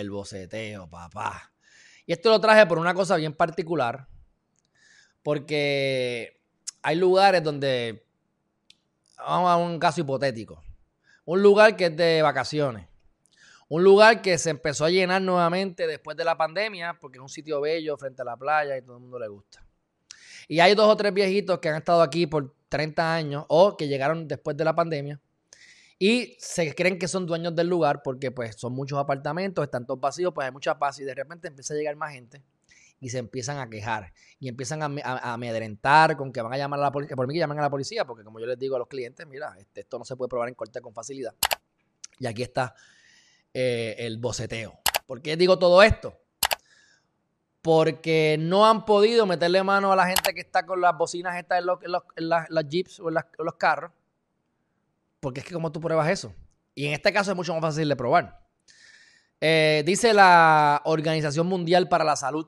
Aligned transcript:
el 0.00 0.10
boceteo, 0.10 0.88
papá. 0.88 1.52
Y 2.06 2.12
esto 2.12 2.30
lo 2.30 2.40
traje 2.40 2.66
por 2.66 2.78
una 2.78 2.94
cosa 2.94 3.16
bien 3.16 3.32
particular, 3.32 4.08
porque 5.22 6.40
hay 6.82 6.96
lugares 6.96 7.42
donde, 7.42 8.04
vamos 9.16 9.50
a 9.50 9.56
un 9.56 9.78
caso 9.78 10.00
hipotético, 10.00 10.62
un 11.24 11.42
lugar 11.42 11.76
que 11.76 11.86
es 11.86 11.96
de 11.96 12.22
vacaciones, 12.22 12.88
un 13.68 13.84
lugar 13.84 14.22
que 14.22 14.38
se 14.38 14.50
empezó 14.50 14.84
a 14.84 14.90
llenar 14.90 15.22
nuevamente 15.22 15.86
después 15.86 16.16
de 16.16 16.24
la 16.24 16.36
pandemia, 16.36 16.98
porque 17.00 17.18
es 17.18 17.22
un 17.22 17.28
sitio 17.28 17.60
bello 17.60 17.96
frente 17.96 18.22
a 18.22 18.24
la 18.24 18.36
playa 18.36 18.76
y 18.76 18.82
todo 18.82 18.96
el 18.96 19.02
mundo 19.02 19.18
le 19.18 19.28
gusta. 19.28 19.64
Y 20.48 20.58
hay 20.58 20.74
dos 20.74 20.88
o 20.88 20.96
tres 20.96 21.14
viejitos 21.14 21.60
que 21.60 21.68
han 21.68 21.76
estado 21.76 22.02
aquí 22.02 22.26
por 22.26 22.52
30 22.68 23.14
años 23.14 23.44
o 23.46 23.76
que 23.76 23.86
llegaron 23.86 24.26
después 24.26 24.56
de 24.56 24.64
la 24.64 24.74
pandemia 24.74 25.20
y 26.02 26.34
se 26.40 26.74
creen 26.74 26.98
que 26.98 27.06
son 27.06 27.26
dueños 27.26 27.54
del 27.54 27.68
lugar 27.68 28.02
porque 28.02 28.30
pues 28.30 28.56
son 28.56 28.72
muchos 28.72 28.98
apartamentos, 28.98 29.62
están 29.62 29.86
todos 29.86 30.00
vacíos, 30.00 30.32
pues 30.34 30.46
hay 30.46 30.50
mucha 30.50 30.78
paz 30.78 30.98
y 30.98 31.04
de 31.04 31.14
repente 31.14 31.46
empieza 31.46 31.74
a 31.74 31.76
llegar 31.76 31.94
más 31.94 32.14
gente 32.14 32.42
y 33.00 33.10
se 33.10 33.18
empiezan 33.18 33.58
a 33.58 33.68
quejar 33.68 34.12
y 34.38 34.48
empiezan 34.48 34.82
a, 34.82 35.32
amedrentar 35.32 36.16
con 36.16 36.32
que 36.32 36.40
van 36.40 36.54
a 36.54 36.56
llamar 36.56 36.80
a 36.80 36.84
la 36.84 36.90
policía, 36.90 37.14
por 37.14 37.26
mí 37.26 37.34
que 37.34 37.40
llaman 37.40 37.58
a 37.58 37.62
la 37.62 37.70
policía, 37.70 38.06
porque 38.06 38.24
como 38.24 38.40
yo 38.40 38.46
les 38.46 38.58
digo 38.58 38.76
a 38.76 38.78
los 38.78 38.88
clientes, 38.88 39.26
mira, 39.26 39.54
este, 39.58 39.82
esto 39.82 39.98
no 39.98 40.06
se 40.06 40.16
puede 40.16 40.30
probar 40.30 40.48
en 40.48 40.54
corte 40.54 40.80
con 40.80 40.94
facilidad. 40.94 41.34
Y 42.18 42.26
aquí 42.26 42.42
está 42.42 42.74
eh, 43.52 43.96
el 43.98 44.16
boceteo. 44.16 44.80
¿Por 45.06 45.20
qué 45.20 45.36
digo 45.36 45.58
todo 45.58 45.82
esto? 45.82 46.18
porque 47.62 48.36
no 48.38 48.66
han 48.66 48.84
podido 48.84 49.26
meterle 49.26 49.62
mano 49.62 49.92
a 49.92 49.96
la 49.96 50.06
gente 50.06 50.32
que 50.32 50.40
está 50.40 50.64
con 50.64 50.80
las 50.80 50.96
bocinas 50.96 51.36
estas 51.36 51.58
en, 51.58 51.66
los, 51.66 51.78
las, 52.48 52.68
jeeps 52.68 53.00
o 53.00 53.08
en, 53.08 53.16
los 53.38 53.54
carros. 53.56 53.92
Porque 55.20 55.40
es 55.40 55.46
que 55.46 55.54
como 55.54 55.70
tú 55.72 55.80
pruebas 55.80 56.08
eso. 56.10 56.34
Y 56.74 56.86
en 56.86 56.92
este 56.92 57.12
caso 57.12 57.30
es 57.30 57.36
mucho 57.36 57.52
más 57.52 57.60
fácil 57.62 57.88
de 57.88 57.96
probar. 57.96 58.40
Eh, 59.40 59.82
dice 59.86 60.12
la 60.12 60.82
Organización 60.84 61.46
Mundial 61.46 61.88
para 61.88 62.04
la 62.04 62.16
Salud 62.16 62.46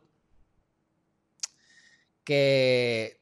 que 2.25 3.20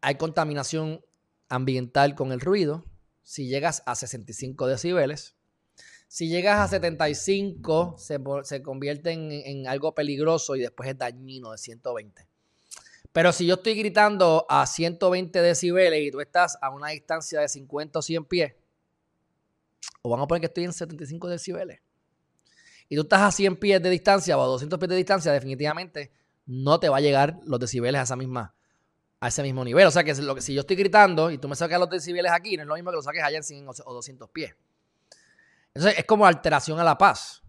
hay 0.00 0.14
contaminación 0.16 1.00
ambiental 1.48 2.14
con 2.14 2.30
el 2.32 2.40
ruido 2.40 2.84
si 3.22 3.48
llegas 3.48 3.82
a 3.86 3.94
65 3.94 4.66
decibeles 4.66 5.34
si 6.10 6.26
llegas 6.26 6.58
a 6.58 6.66
75, 6.66 7.94
se, 7.96 8.18
se 8.42 8.62
convierte 8.62 9.12
en, 9.12 9.68
algo 9.68 9.94
peligroso 9.94 10.56
y 10.56 10.60
después 10.60 10.88
es 10.88 10.98
dañino 10.98 11.52
de 11.52 11.58
120. 11.58 12.26
Pero 13.12 13.32
si 13.32 13.46
yo 13.46 13.54
estoy 13.54 13.76
gritando 13.76 14.44
a 14.48 14.66
120 14.66 15.40
decibeles 15.40 16.02
y 16.02 16.10
tú 16.10 16.20
estás 16.20 16.58
a 16.60 16.70
una 16.70 16.88
distancia 16.88 17.38
de 17.38 17.48
50 17.48 18.00
o 18.00 18.02
100 18.02 18.24
pies, 18.24 18.54
o 20.02 20.10
vamos 20.10 20.24
a 20.24 20.28
poner 20.28 20.40
que 20.40 20.46
estoy 20.46 20.64
en 20.64 20.72
75 20.72 21.28
decibeles, 21.28 21.80
y 22.88 22.96
tú 22.96 23.02
estás 23.02 23.20
a 23.20 23.30
100 23.30 23.56
pies 23.56 23.82
de 23.82 23.90
distancia 23.90 24.36
o 24.36 24.42
a 24.42 24.46
200 24.46 24.78
pies 24.78 24.88
de 24.88 24.96
distancia, 24.96 25.32
definitivamente 25.32 26.12
no 26.46 26.80
te 26.80 26.88
va 26.88 26.96
a 26.96 27.00
llegar 27.00 27.38
los 27.44 27.60
decibeles 27.60 28.00
a 28.00 28.02
esa 28.02 28.16
misma 28.16 28.54
a 29.20 29.28
ese 29.28 29.42
mismo 29.42 29.64
nivel. 29.64 29.86
O 29.86 29.90
sea 29.90 30.02
que, 30.02 30.14
lo 30.14 30.34
que 30.34 30.40
si 30.40 30.54
yo 30.54 30.60
estoy 30.60 30.76
gritando 30.76 31.30
y 31.30 31.38
tú 31.38 31.46
me 31.48 31.54
sacas 31.54 31.78
los 31.78 31.90
decibeles 31.90 32.32
aquí, 32.32 32.56
no 32.56 32.62
es 32.62 32.68
lo 32.68 32.74
mismo 32.74 32.90
que 32.90 32.96
lo 32.96 33.02
saques 33.02 33.22
allá 33.22 33.36
en 33.36 33.44
100 33.44 33.68
o 33.68 33.94
200 33.94 34.30
pies. 34.30 34.56
Entonces 35.74 35.98
es 35.98 36.04
como 36.06 36.26
alteración 36.26 36.80
a 36.80 36.84
la 36.84 36.96
paz. 36.98 37.42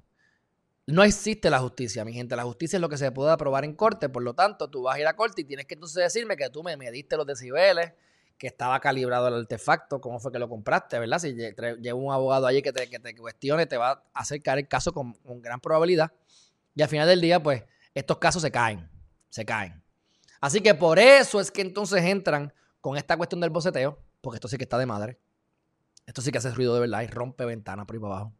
No 0.85 1.03
existe 1.03 1.49
la 1.49 1.59
justicia, 1.59 2.03
mi 2.03 2.13
gente. 2.13 2.35
La 2.35 2.43
justicia 2.43 2.77
es 2.77 2.81
lo 2.81 2.89
que 2.89 2.97
se 2.97 3.11
puede 3.11 3.31
aprobar 3.31 3.63
en 3.63 3.73
corte. 3.73 4.09
Por 4.09 4.23
lo 4.23 4.33
tanto, 4.33 4.69
tú 4.69 4.83
vas 4.83 4.97
a 4.97 4.99
ir 4.99 5.07
a 5.07 5.15
corte 5.15 5.41
y 5.41 5.45
tienes 5.45 5.65
que 5.65 5.75
entonces 5.75 6.03
decirme 6.03 6.35
que 6.35 6.49
tú 6.49 6.63
me 6.63 6.75
mediste 6.75 7.15
los 7.15 7.25
decibeles, 7.25 7.93
que 8.41 8.47
estaba 8.47 8.79
calibrado 8.79 9.27
el 9.27 9.35
artefacto, 9.35 10.01
cómo 10.01 10.19
fue 10.19 10.31
que 10.31 10.39
lo 10.39 10.49
compraste, 10.49 10.97
¿verdad? 10.97 11.19
Si 11.19 11.35
lleva 11.35 11.93
un 11.93 12.11
abogado 12.11 12.47
allí 12.47 12.63
que 12.63 12.73
te, 12.73 12.89
que 12.89 12.97
te 12.97 13.15
cuestione, 13.15 13.67
te 13.67 13.77
va 13.77 13.91
a 13.91 14.19
acercar 14.19 14.57
el 14.57 14.67
caso 14.67 14.91
con, 14.91 15.13
con 15.13 15.43
gran 15.43 15.61
probabilidad. 15.61 16.11
Y 16.73 16.81
al 16.81 16.89
final 16.89 17.07
del 17.07 17.21
día, 17.21 17.43
pues, 17.43 17.63
estos 17.93 18.17
casos 18.17 18.41
se 18.41 18.49
caen. 18.49 18.89
Se 19.29 19.45
caen. 19.45 19.83
Así 20.39 20.59
que 20.59 20.73
por 20.73 20.97
eso 20.97 21.39
es 21.39 21.51
que 21.51 21.61
entonces 21.61 22.03
entran 22.03 22.51
con 22.79 22.97
esta 22.97 23.15
cuestión 23.15 23.41
del 23.41 23.51
boceteo, 23.51 23.99
porque 24.21 24.37
esto 24.37 24.47
sí 24.47 24.57
que 24.57 24.63
está 24.63 24.79
de 24.79 24.87
madre. 24.87 25.19
Esto 26.07 26.23
sí 26.23 26.31
que 26.31 26.39
hace 26.39 26.49
ruido 26.49 26.73
de 26.73 26.79
verdad 26.79 27.03
y 27.03 27.07
rompe 27.09 27.45
ventanas 27.45 27.85
por 27.85 27.95
ahí 27.95 28.01
para 28.01 28.15
abajo. 28.15 28.33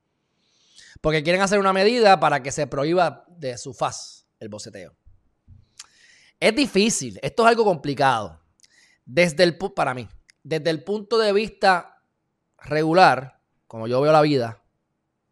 Porque 0.99 1.21
quieren 1.21 1.43
hacer 1.43 1.59
una 1.59 1.73
medida 1.73 2.19
para 2.19 2.41
que 2.41 2.51
se 2.51 2.65
prohíba 2.65 3.23
de 3.29 3.55
su 3.55 3.71
faz 3.71 4.25
el 4.39 4.49
boceteo. 4.49 4.95
Es 6.39 6.55
difícil, 6.55 7.19
esto 7.21 7.43
es 7.43 7.49
algo 7.49 7.63
complicado. 7.63 8.40
Desde 9.13 9.43
el 9.43 9.57
para 9.57 9.93
mí, 9.93 10.07
desde 10.41 10.69
el 10.69 10.85
punto 10.85 11.17
de 11.17 11.33
vista 11.33 12.01
regular, 12.59 13.41
como 13.67 13.85
yo 13.85 13.99
veo 13.99 14.13
la 14.13 14.21
vida, 14.21 14.63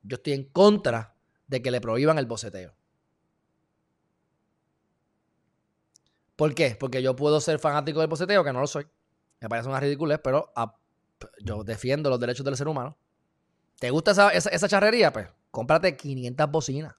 yo 0.04 0.18
estoy 0.18 0.34
en 0.34 0.44
contra 0.50 1.16
de 1.48 1.62
que 1.62 1.72
le 1.72 1.80
prohíban 1.80 2.20
el 2.20 2.26
boceteo. 2.26 2.76
¿Por 6.36 6.54
qué? 6.54 6.76
Porque 6.78 7.02
yo 7.02 7.16
puedo 7.16 7.40
ser 7.40 7.58
fanático 7.58 8.02
del 8.02 8.10
boceteo, 8.10 8.44
que 8.44 8.52
no 8.52 8.60
lo 8.60 8.68
soy. 8.68 8.86
Me 9.40 9.48
parece 9.48 9.70
una 9.70 9.80
ridiculez, 9.80 10.20
pero 10.22 10.52
yo 11.42 11.64
defiendo 11.64 12.10
los 12.10 12.20
derechos 12.20 12.44
del 12.44 12.58
ser 12.58 12.68
humano. 12.68 12.98
¿Te 13.80 13.92
gusta 13.92 14.12
esa, 14.34 14.68
charrería? 14.68 15.14
Pues 15.14 15.30
cómprate 15.52 15.96
500 15.96 16.52
bocinas. 16.52 16.96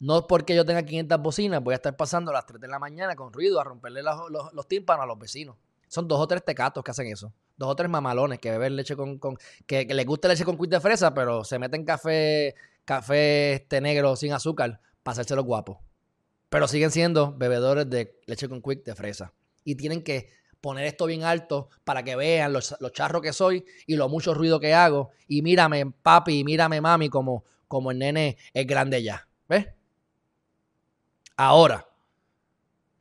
No 0.00 0.26
porque 0.26 0.56
yo 0.56 0.64
tenga 0.64 0.82
500 0.82 1.20
bocinas, 1.20 1.62
voy 1.62 1.72
a 1.72 1.76
estar 1.76 1.94
pasando 1.94 2.30
a 2.30 2.34
las 2.34 2.46
3 2.46 2.58
de 2.58 2.68
la 2.68 2.78
mañana 2.78 3.14
con 3.14 3.32
ruido 3.32 3.60
a 3.60 3.64
romperle 3.64 4.02
los, 4.02 4.66
tímpanos 4.66 5.04
a 5.04 5.06
los 5.06 5.18
vecinos. 5.18 5.56
Son 5.88 6.08
dos 6.08 6.18
o 6.18 6.26
tres 6.26 6.42
tecatos 6.42 6.82
que 6.82 6.90
hacen 6.90 7.08
eso. 7.08 7.32
Dos 7.56 7.68
o 7.68 7.76
tres 7.76 7.90
mamalones 7.90 8.38
que 8.38 8.50
beben 8.50 8.76
leche 8.76 8.96
con. 8.96 9.18
que, 9.66 9.84
les 9.84 10.06
gusta 10.06 10.28
leche 10.28 10.44
con 10.44 10.56
quick 10.56 10.70
de 10.70 10.80
fresa, 10.80 11.12
pero 11.12 11.44
se 11.44 11.58
meten 11.58 11.84
café, 11.84 12.54
café 12.84 13.54
este 13.54 13.80
negro 13.80 14.16
sin 14.16 14.32
azúcar 14.32 14.80
para 15.02 15.12
hacerse 15.12 15.36
los 15.36 15.44
guapos. 15.44 15.78
Pero 16.48 16.66
siguen 16.66 16.92
siendo 16.92 17.32
bebedores 17.36 17.90
de 17.90 18.18
leche 18.26 18.48
con 18.48 18.62
quick 18.62 18.84
de 18.84 18.94
fresa. 18.94 19.34
Y 19.64 19.74
tienen 19.74 20.02
que 20.02 20.30
poner 20.60 20.86
esto 20.86 21.06
bien 21.06 21.24
alto 21.24 21.68
para 21.84 22.04
que 22.04 22.16
vean 22.16 22.52
los, 22.52 22.74
charros 22.92 23.20
que 23.20 23.32
soy 23.32 23.66
y 23.86 23.96
lo 23.96 24.08
mucho 24.08 24.32
ruido 24.32 24.60
que 24.60 24.72
hago. 24.72 25.10
Y 25.26 25.42
mírame, 25.42 25.92
papi, 26.02 26.44
mírame, 26.44 26.80
mami, 26.80 27.10
como, 27.10 27.44
como 27.68 27.90
el 27.90 27.98
nene 27.98 28.38
es 28.54 28.66
grande 28.66 29.02
ya. 29.02 29.28
¿Ves? 29.48 29.66
Ahora, 31.42 31.88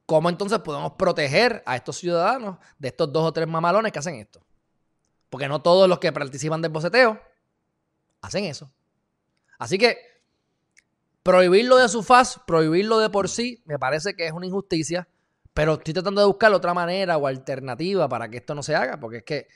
¿cómo 0.06 0.30
entonces 0.30 0.60
podemos 0.60 0.94
proteger 0.94 1.62
a 1.66 1.76
estos 1.76 1.98
ciudadanos 1.98 2.58
de 2.78 2.88
estos 2.88 3.12
dos 3.12 3.26
o 3.26 3.34
tres 3.34 3.50
mamalones 3.50 3.92
que 3.92 4.00
hacen 4.00 4.16
esto? 4.16 4.40
Porque 5.30 5.50
no 5.50 5.62
todos 5.62 5.90
los 5.90 6.00
que 6.00 6.14
participan 6.14 6.62
del 6.62 6.72
boceteo 6.72 7.20
hacen 8.22 8.46
eso. 8.46 8.72
Así 9.58 9.78
que 9.78 9.98
prohibirlo 11.22 11.76
de 11.76 11.90
su 11.90 12.02
faz, 12.02 12.40
prohibirlo 12.48 13.00
de 13.00 13.10
por 13.10 13.28
sí, 13.28 13.62
me 13.66 13.78
parece 13.78 14.16
que 14.16 14.28
es 14.28 14.32
una 14.32 14.46
injusticia 14.46 15.06
pero 15.54 15.74
estoy 15.74 15.94
tratando 15.94 16.22
de 16.22 16.28
buscar 16.28 16.54
otra 16.54 16.74
manera 16.74 17.18
o 17.18 17.28
alternativa 17.28 18.08
para 18.08 18.30
que 18.30 18.38
esto 18.38 18.56
no 18.56 18.64
se 18.64 18.76
haga, 18.76 18.98
porque 18.98 19.18
es 19.18 19.24
que, 19.24 19.48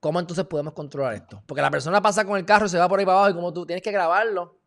¿cómo 0.00 0.18
entonces 0.18 0.46
podemos 0.46 0.72
controlar 0.72 1.12
esto? 1.12 1.42
Porque 1.46 1.60
la 1.60 1.70
persona 1.70 2.00
pasa 2.00 2.24
con 2.24 2.38
el 2.38 2.46
carro 2.46 2.64
y 2.64 2.70
se 2.70 2.78
va 2.78 2.88
por 2.88 2.98
ahí 2.98 3.04
para 3.04 3.18
abajo 3.18 3.32
y 3.32 3.34
como 3.34 3.52
tú 3.52 3.66
tienes 3.66 3.82
que 3.82 3.92
grabarlo 3.92 4.63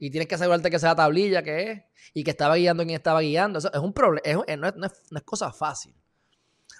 y 0.00 0.10
tienes 0.10 0.26
que 0.26 0.34
asegurarte 0.34 0.70
que 0.70 0.78
sea 0.80 0.96
tablilla 0.96 1.42
que 1.44 1.70
es 1.70 1.82
y 2.14 2.24
que 2.24 2.32
estaba 2.32 2.56
guiando 2.56 2.82
quien 2.82 2.96
estaba 2.96 3.20
guiando. 3.20 3.60
Eso 3.60 3.72
es 3.72 3.78
un 3.78 3.92
problema, 3.92 4.44
no, 4.56 4.66
es, 4.66 4.74
no 4.74 5.18
es 5.18 5.22
cosa 5.24 5.52
fácil. 5.52 5.94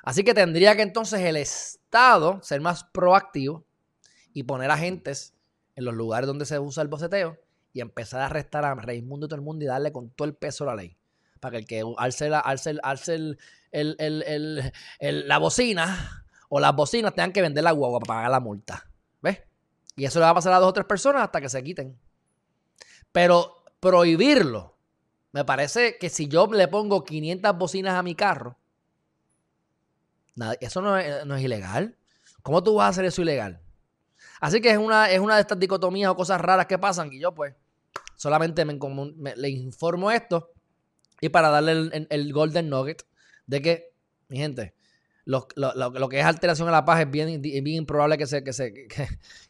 Así 0.02 0.24
que 0.24 0.34
tendría 0.34 0.74
que 0.74 0.82
entonces 0.82 1.20
el 1.20 1.36
Estado 1.36 2.40
ser 2.42 2.60
más 2.60 2.84
proactivo 2.84 3.64
y 4.32 4.44
poner 4.44 4.70
agentes 4.70 5.34
en 5.76 5.84
los 5.84 5.94
lugares 5.94 6.26
donde 6.26 6.46
se 6.46 6.58
usa 6.58 6.82
el 6.82 6.88
boceteo 6.88 7.38
y 7.72 7.80
empezar 7.80 8.22
a 8.22 8.26
arrestar 8.26 8.64
a 8.64 8.74
Raimundo 8.74 9.26
y 9.26 9.28
todo 9.28 9.36
el 9.36 9.42
mundo 9.42 9.64
y 9.64 9.68
darle 9.68 9.92
con 9.92 10.10
todo 10.10 10.26
el 10.26 10.34
peso 10.34 10.64
a 10.64 10.68
la 10.68 10.76
ley 10.76 10.96
para 11.40 11.52
que 11.52 11.58
el 11.58 11.66
que 11.66 11.94
alce 11.96 12.28
la, 12.28 12.40
alce, 12.40 12.74
la 15.00 15.38
bocina 15.38 16.24
o 16.48 16.60
las 16.60 16.74
bocinas 16.74 17.14
tengan 17.14 17.32
que 17.32 17.42
vender 17.42 17.64
la 17.64 17.72
guagua 17.72 18.00
para 18.00 18.14
pagar 18.14 18.30
la 18.30 18.40
multa. 18.40 18.86
¿Ves? 19.22 19.40
Y 19.96 20.04
eso 20.04 20.18
le 20.18 20.24
va 20.24 20.30
a 20.30 20.34
pasar 20.34 20.52
a 20.52 20.58
dos 20.58 20.70
o 20.70 20.72
tres 20.72 20.86
personas 20.86 21.22
hasta 21.22 21.40
que 21.40 21.48
se 21.48 21.62
quiten. 21.62 21.98
Pero 23.12 23.64
prohibirlo, 23.80 24.76
me 25.32 25.44
parece 25.44 25.98
que 25.98 26.08
si 26.08 26.28
yo 26.28 26.46
le 26.46 26.68
pongo 26.68 27.04
500 27.04 27.56
bocinas 27.56 27.94
a 27.94 28.02
mi 28.02 28.14
carro, 28.14 28.56
eso 30.60 30.80
no 30.80 30.96
es, 30.96 31.42
ilegal. 31.42 31.96
¿Cómo 32.42 32.62
tú 32.62 32.76
vas 32.76 32.86
a 32.86 32.88
hacer 32.88 33.04
eso 33.04 33.22
ilegal? 33.22 33.60
Así 34.40 34.60
que 34.60 34.70
es 34.70 34.78
una, 34.78 35.10
es 35.10 35.20
una 35.20 35.34
de 35.34 35.42
estas 35.42 35.58
dicotomías 35.58 36.10
o 36.10 36.16
cosas 36.16 36.40
raras 36.40 36.66
que 36.66 36.78
pasan 36.78 37.12
y 37.12 37.20
yo 37.20 37.34
pues 37.34 37.54
solamente 38.16 38.64
me, 38.64 38.78
le 39.36 39.48
informo 39.50 40.10
esto 40.10 40.52
y 41.20 41.28
para 41.28 41.50
darle 41.50 42.06
el, 42.08 42.32
golden 42.32 42.70
nugget 42.70 43.06
de 43.46 43.60
que, 43.60 43.92
mi 44.28 44.38
gente, 44.38 44.74
lo, 45.24 45.46
que 45.46 46.20
es 46.20 46.24
alteración 46.24 46.68
a 46.68 46.72
la 46.72 46.84
paz 46.84 47.00
es 47.00 47.10
bien, 47.10 47.42
bien 47.42 47.66
improbable 47.66 48.16
que, 48.16 48.26
se, 48.26 48.42
que, 48.42 48.52
se, 48.52 48.72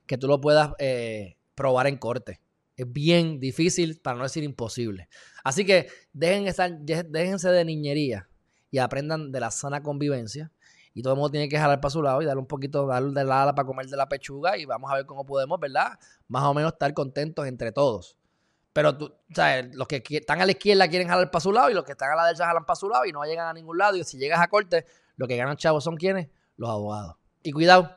que, 0.07 0.19
tú 0.19 0.27
lo 0.27 0.41
puedas 0.41 0.73
eh, 0.79 1.37
probar 1.55 1.87
en 1.87 1.97
corte. 1.97 2.41
Es 2.81 2.91
bien 2.91 3.41
difícil, 3.41 4.00
para 4.00 4.17
no 4.17 4.23
decir 4.23 4.43
imposible. 4.43 5.11
Así 5.44 5.67
que 5.67 5.88
dejen 6.15 6.47
déjense 6.87 7.50
de 7.50 7.62
niñería 7.62 8.27
y 8.71 8.79
aprendan 8.79 9.31
de 9.31 9.38
la 9.38 9.50
sana 9.50 9.82
convivencia. 9.82 10.50
Y 10.94 11.03
todo 11.03 11.12
el 11.12 11.19
mundo 11.19 11.31
tiene 11.31 11.50
que 11.50 11.59
jalar 11.59 11.79
para 11.82 11.91
su 11.91 12.03
lado 12.03 12.23
y 12.23 12.25
darle 12.25 12.41
un 12.41 12.47
poquito, 12.47 12.87
darle 12.87 13.12
de 13.12 13.23
la 13.23 13.43
ala 13.43 13.55
para 13.55 13.67
comer 13.67 13.87
de 13.87 13.99
la 13.99 14.09
pechuga 14.09 14.56
y 14.56 14.65
vamos 14.65 14.91
a 14.91 14.94
ver 14.94 15.05
cómo 15.05 15.27
podemos, 15.27 15.61
¿verdad? 15.61 15.99
Más 16.27 16.43
o 16.44 16.55
menos 16.55 16.73
estar 16.73 16.94
contentos 16.94 17.47
entre 17.47 17.71
todos. 17.71 18.17
Pero 18.73 18.97
tú, 18.97 19.12
¿sabes? 19.35 19.75
los 19.75 19.87
que 19.87 20.03
están 20.09 20.41
a 20.41 20.47
la 20.47 20.53
izquierda 20.53 20.88
quieren 20.88 21.06
jalar 21.06 21.31
para 21.31 21.43
su 21.43 21.53
lado 21.53 21.69
y 21.69 21.75
los 21.75 21.85
que 21.85 21.93
están 21.93 22.11
a 22.11 22.17
la 22.17 22.25
derecha 22.29 22.47
jalan 22.47 22.65
para 22.65 22.76
su 22.76 22.88
lado 22.88 23.05
y 23.05 23.12
no 23.12 23.23
llegan 23.25 23.47
a 23.47 23.53
ningún 23.53 23.76
lado. 23.76 23.94
Y 23.97 24.05
si 24.05 24.17
llegas 24.17 24.41
a 24.41 24.49
corte, 24.49 24.87
lo 25.17 25.29
que 25.29 25.37
ganan 25.37 25.59
chavos 25.59 25.85
son 25.85 25.99
quienes? 25.99 26.29
Los 26.56 26.71
abogados. 26.71 27.17
Y 27.43 27.53
cuidado, 27.53 27.94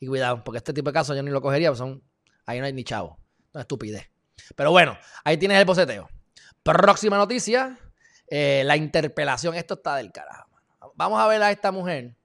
y 0.00 0.08
cuidado, 0.08 0.42
porque 0.42 0.58
este 0.58 0.72
tipo 0.72 0.90
de 0.90 0.94
casos 0.94 1.14
yo 1.14 1.22
ni 1.22 1.30
lo 1.30 1.40
cogería, 1.40 1.72
son, 1.76 2.02
ahí 2.44 2.58
no 2.58 2.66
hay 2.66 2.72
ni 2.72 2.82
chavo. 2.82 3.20
No 3.54 3.60
estupidez. 3.60 4.15
Pero 4.54 4.70
bueno, 4.70 4.96
ahí 5.24 5.36
tienes 5.36 5.58
el 5.58 5.64
boceteo. 5.64 6.08
Próxima 6.62 7.16
noticia, 7.16 7.78
eh, 8.28 8.62
la 8.64 8.76
interpelación. 8.76 9.54
Esto 9.54 9.74
está 9.74 9.96
del 9.96 10.12
carajo. 10.12 10.48
Vamos 10.94 11.20
a 11.20 11.26
ver 11.26 11.42
a 11.42 11.50
esta 11.50 11.72
mujer. 11.72 12.16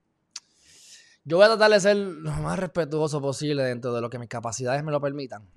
Yo 1.23 1.37
voy 1.37 1.45
a 1.45 1.49
tratar 1.49 1.71
de 1.71 1.79
ser 1.79 1.97
lo 1.97 2.31
más 2.31 2.57
respetuoso 2.57 3.21
posible 3.21 3.63
dentro 3.63 3.93
de 3.93 4.01
lo 4.01 4.09
que 4.09 4.17
mis 4.17 4.29
capacidades 4.29 4.83
me 4.83 4.91
lo 4.91 4.99
permitan. 4.99 5.47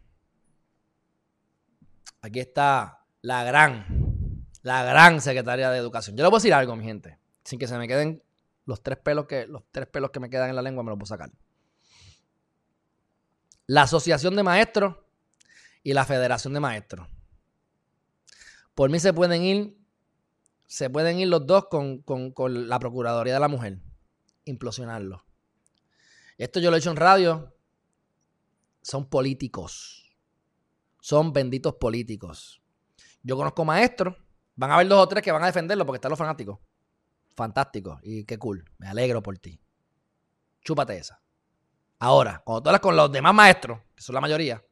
Aquí 2.21 2.41
está 2.41 3.07
la 3.23 3.45
gran, 3.45 4.47
la 4.63 4.83
gran 4.83 5.21
secretaria 5.21 5.71
de 5.71 5.79
Educación. 5.79 6.17
Yo 6.17 6.25
le 6.25 6.29
voy 6.29 6.37
a 6.37 6.41
decir 6.41 6.55
algo, 6.55 6.77
mi 6.77 6.85
gente, 6.85 7.19
sin 7.45 7.59
que 7.59 7.67
se 7.67 7.79
me 7.79 7.89
queden 7.89 8.23
los 8.67 8.83
tres 8.83 8.99
pelos 8.99 9.27
que, 9.27 9.47
los 9.47 9.63
tres 9.71 9.87
pelos 9.87 10.11
que 10.11 10.21
me 10.21 10.29
quedan 10.29 10.51
en 10.51 10.57
la 10.57 10.63
lengua, 10.63 10.83
me 10.83 10.91
los 10.91 11.01
a 11.03 11.07
sacar. 11.07 11.31
La 13.67 13.83
Asociación 13.83 14.37
de 14.37 14.43
Maestros 14.43 14.97
y 15.85 15.93
la 15.93 16.05
Federación 16.05 16.53
de 16.55 16.61
Maestros. 16.61 17.07
Por 18.75 18.91
mí 18.91 18.99
se 18.99 19.13
pueden 19.13 19.43
ir, 19.43 19.79
se 20.67 20.91
pueden 20.91 21.21
ir 21.21 21.29
los 21.29 21.47
dos 21.47 21.67
con, 21.71 22.03
con 22.03 22.69
la 22.69 22.81
Procuraduría 22.81 23.35
de 23.35 23.41
la 23.41 23.47
Mujer. 23.47 23.79
Implosionarlo. 24.45 25.25
Esto 26.37 26.59
yo 26.59 26.71
lo 26.71 26.77
he 26.77 26.81
hecho 26.81 26.91
en 26.91 26.97
radio. 26.97 27.55
Son 28.83 29.09
políticos 29.09 30.05
son 31.05 31.35
benditos 31.35 31.75
políticos. 31.75 32.63
Yo 33.23 33.37
conozco 33.37 33.63
maestros, 33.63 34.17
van 34.57 34.71
a 34.71 34.77
haber 34.77 34.89
dos 34.89 35.03
o 35.03 35.07
tres 35.07 35.23
que 35.23 35.31
van 35.31 35.43
a 35.43 35.47
defenderlo 35.49 35.85
porque 35.85 35.99
están 35.99 36.09
los 36.09 36.19
fanáticos. 36.19 36.61
Fantástico 37.37 38.01
y 38.03 38.25
qué 38.25 38.39
cool. 38.39 38.65
Me 38.79 38.89
alegro 38.89 39.23
por 39.23 39.37
ti. 39.37 39.61
Chúpate 40.63 40.97
esa. 40.97 41.23
Ahora, 41.99 42.41
cuando 42.43 42.63
tú 42.63 42.69
hablas 42.71 42.81
con 42.81 42.97
los 42.97 43.13
demás 43.13 43.35
maestros, 43.35 43.81
que 43.95 44.03
son 44.03 44.15
la 44.15 44.23
mayoría, 44.23 44.65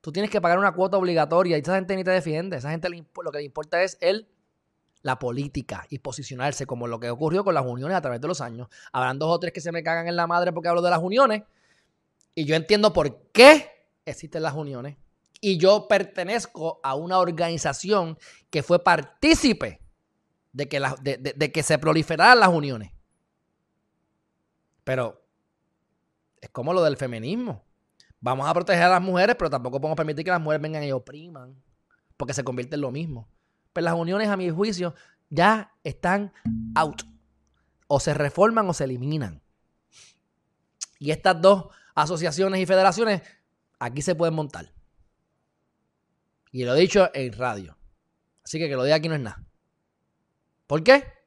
tú 0.00 0.12
tienes 0.12 0.30
que 0.30 0.40
pagar 0.40 0.58
una 0.58 0.72
cuota 0.72 0.96
obligatoria 0.96 1.56
y 1.56 1.60
esa 1.60 1.74
gente 1.74 1.96
ni 1.96 2.04
te 2.04 2.10
defiende. 2.10 2.56
Esa 2.56 2.70
gente 2.70 2.88
lo 2.88 3.30
que 3.32 3.38
le 3.38 3.44
importa 3.44 3.82
es 3.82 3.98
el, 4.00 4.28
la 5.02 5.18
política 5.18 5.86
y 5.90 5.98
posicionarse 5.98 6.66
como 6.66 6.86
lo 6.86 7.00
que 7.00 7.10
ocurrió 7.10 7.44
con 7.44 7.54
las 7.54 7.64
uniones 7.64 7.96
a 7.96 8.00
través 8.00 8.20
de 8.20 8.28
los 8.28 8.40
años. 8.40 8.68
Habrán 8.92 9.18
dos 9.18 9.30
o 9.30 9.40
tres 9.40 9.52
que 9.52 9.60
se 9.60 9.72
me 9.72 9.82
cagan 9.82 10.08
en 10.08 10.16
la 10.16 10.26
madre 10.26 10.52
porque 10.52 10.68
hablo 10.68 10.82
de 10.82 10.90
las 10.90 11.02
uniones 11.02 11.42
y 12.34 12.44
yo 12.44 12.54
entiendo 12.54 12.92
por 12.92 13.30
qué 13.32 13.68
existen 14.04 14.42
las 14.42 14.54
uniones 14.54 14.96
y 15.40 15.58
yo 15.58 15.86
pertenezco 15.88 16.80
a 16.82 16.94
una 16.94 17.18
organización 17.18 18.18
que 18.50 18.62
fue 18.62 18.82
partícipe 18.82 19.80
de 20.52 20.68
que, 20.68 20.80
de, 21.00 21.52
que 21.52 21.62
se 21.62 21.78
proliferaran 21.78 22.40
las 22.40 22.48
uniones. 22.48 22.92
Pero 24.84 25.22
es 26.40 26.48
como 26.50 26.72
lo 26.72 26.82
del 26.82 26.96
feminismo. 26.96 27.64
Vamos 28.20 28.48
a 28.48 28.54
proteger 28.54 28.84
a 28.84 28.88
las 28.88 29.02
mujeres, 29.02 29.36
pero 29.38 29.50
tampoco 29.50 29.80
podemos 29.80 29.96
permitir 29.96 30.24
que 30.24 30.30
las 30.30 30.40
mujeres 30.40 30.62
vengan 30.62 30.82
y 30.82 30.92
opriman, 30.92 31.54
porque 32.16 32.34
se 32.34 32.42
convierte 32.42 32.74
en 32.74 32.80
lo 32.80 32.90
mismo. 32.90 33.28
Pero 33.72 33.84
las 33.84 33.94
uniones, 33.94 34.28
a 34.28 34.36
mi 34.36 34.50
juicio, 34.50 34.94
ya 35.30 35.72
están 35.84 36.32
out. 36.74 37.02
O 37.86 38.00
se 38.00 38.14
reforman 38.14 38.68
o 38.68 38.74
se 38.74 38.84
eliminan. 38.84 39.42
Y 40.98 41.10
estas 41.10 41.40
dos 41.40 41.68
asociaciones 41.94 42.60
y 42.60 42.66
federaciones 42.66 43.22
aquí 43.78 44.02
se 44.02 44.14
pueden 44.14 44.34
montar. 44.34 44.72
Y 46.50 46.64
lo 46.64 46.74
he 46.74 46.80
dicho 46.80 47.10
en 47.14 47.32
radio. 47.32 47.76
Así 48.44 48.58
que 48.58 48.68
que 48.68 48.76
lo 48.76 48.84
diga 48.84 48.96
aquí 48.96 49.08
no 49.08 49.14
es 49.14 49.20
nada. 49.20 49.44
¿Por 50.66 50.82
qué? 50.82 51.17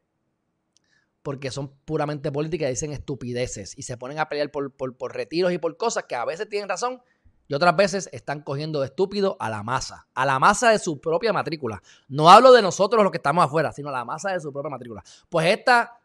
Porque 1.23 1.51
son 1.51 1.69
puramente 1.85 2.31
políticas 2.31 2.67
y 2.67 2.71
dicen 2.71 2.91
estupideces 2.91 3.77
y 3.77 3.83
se 3.83 3.97
ponen 3.97 4.19
a 4.19 4.27
pelear 4.27 4.51
por, 4.51 4.73
por, 4.73 5.13
retiros 5.13 5.51
y 5.53 5.57
por 5.57 5.77
cosas 5.77 6.05
que 6.05 6.15
a 6.15 6.25
veces 6.25 6.49
tienen 6.49 6.67
razón 6.67 7.01
y 7.47 7.53
otras 7.53 7.75
veces 7.75 8.09
están 8.11 8.41
cogiendo 8.41 8.79
de 8.79 8.87
estúpido 8.87 9.35
a 9.39 9.49
la 9.49 9.61
masa, 9.61 10.07
a 10.13 10.25
la 10.25 10.39
masa 10.39 10.71
de 10.71 10.79
su 10.79 11.01
propia 11.01 11.33
matrícula. 11.33 11.81
No 12.07 12.29
hablo 12.29 12.53
de 12.53 12.61
nosotros 12.61 13.03
los 13.03 13.11
que 13.11 13.17
estamos 13.17 13.45
afuera, 13.45 13.71
sino 13.71 13.89
a 13.89 13.91
la 13.91 14.05
masa 14.05 14.31
de 14.31 14.39
su 14.39 14.51
propia 14.53 14.69
matrícula. 14.69 15.03
Pues 15.29 15.47
esta 15.47 15.99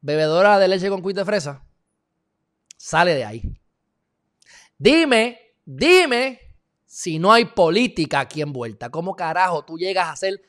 bebedora 0.00 0.58
de 0.58 0.68
leche 0.68 0.88
con 0.90 1.00
cuito 1.00 1.20
de 1.20 1.26
fresa 1.26 1.64
sale 2.76 3.14
de 3.14 3.24
ahí. 3.24 3.60
Dime 4.76 5.50
Dime 5.72 6.40
si 6.84 7.20
no 7.20 7.32
hay 7.32 7.44
política 7.44 8.18
aquí 8.18 8.42
envuelta. 8.42 8.90
¿Cómo 8.90 9.14
carajo 9.14 9.64
tú 9.64 9.78
llegas 9.78 10.08
a 10.08 10.16
ser 10.16 10.42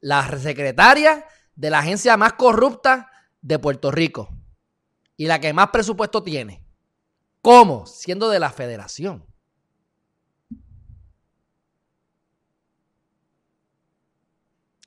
la 0.00 0.26
secretaria 0.38 1.26
de 1.54 1.68
la 1.68 1.80
agencia 1.80 2.16
más 2.16 2.32
corrupta 2.32 3.10
de 3.44 3.58
Puerto 3.58 3.90
Rico 3.90 4.30
y 5.16 5.26
la 5.26 5.38
que 5.38 5.52
más 5.52 5.68
presupuesto 5.68 6.22
tiene? 6.22 6.64
¿Cómo? 7.42 7.84
Siendo 7.86 8.30
de 8.30 8.40
la 8.40 8.50
federación. 8.50 9.24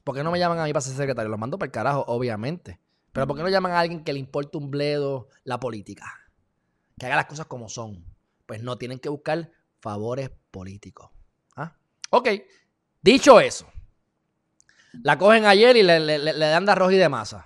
¿Por 0.04 0.15
qué 0.15 0.24
no 0.24 0.31
me 0.31 0.39
llaman 0.39 0.59
a 0.59 0.63
mí 0.63 0.74
para 0.74 0.81
ser 0.81 0.95
secretario? 0.95 1.30
Los 1.30 1.39
mando 1.39 1.59
para 1.59 1.68
el 1.68 1.71
carajo, 1.71 2.04
obviamente. 2.07 2.80
Pero 3.12 3.27
¿por 3.27 3.38
qué 3.38 3.44
no 3.44 3.50
llaman 3.50 3.74
a 3.74 3.80
alguien 3.80 4.04
que 4.04 4.13
le 4.13 4.19
importe 4.19 4.57
un 4.57 4.71
bledo 4.71 5.27
la 5.44 5.60
política? 5.60 6.06
Que 6.98 7.06
haga 7.06 7.18
las 7.18 7.25
cosas 7.25 7.45
como 7.45 7.69
son. 7.69 8.03
Pues 8.45 8.63
no, 8.63 8.77
tienen 8.77 9.00
que 9.00 9.10
buscar 9.10 9.51
favores 9.81 10.31
políticos. 10.50 11.12
¿Ah? 11.56 11.75
Ok, 12.10 12.30
dicho 13.01 13.39
eso, 13.39 13.68
la 15.03 15.18
cogen 15.18 15.45
ayer 15.45 15.75
y 15.75 15.83
le, 15.83 16.38
dan 16.38 16.65
de 16.65 16.71
arroz 16.71 16.94
y 16.94 16.98
de 16.98 17.10
masa. 17.10 17.44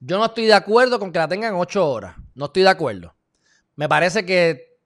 Yo 0.00 0.18
no 0.18 0.26
estoy 0.26 0.46
de 0.46 0.54
acuerdo 0.54 0.98
con 0.98 1.12
que 1.12 1.18
la 1.18 1.28
tengan 1.28 1.54
ocho 1.54 1.88
horas. 1.88 2.16
No 2.34 2.46
estoy 2.46 2.62
de 2.62 2.68
acuerdo. 2.68 3.14
Me 3.74 3.88
parece 3.88 4.24
que 4.24 4.78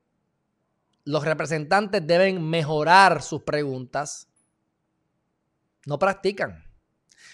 los 1.05 1.25
representantes 1.25 2.06
deben 2.06 2.43
mejorar 2.49 3.23
sus 3.23 3.43
preguntas. 3.43 4.29
No 5.87 5.99
practican. 5.99 6.64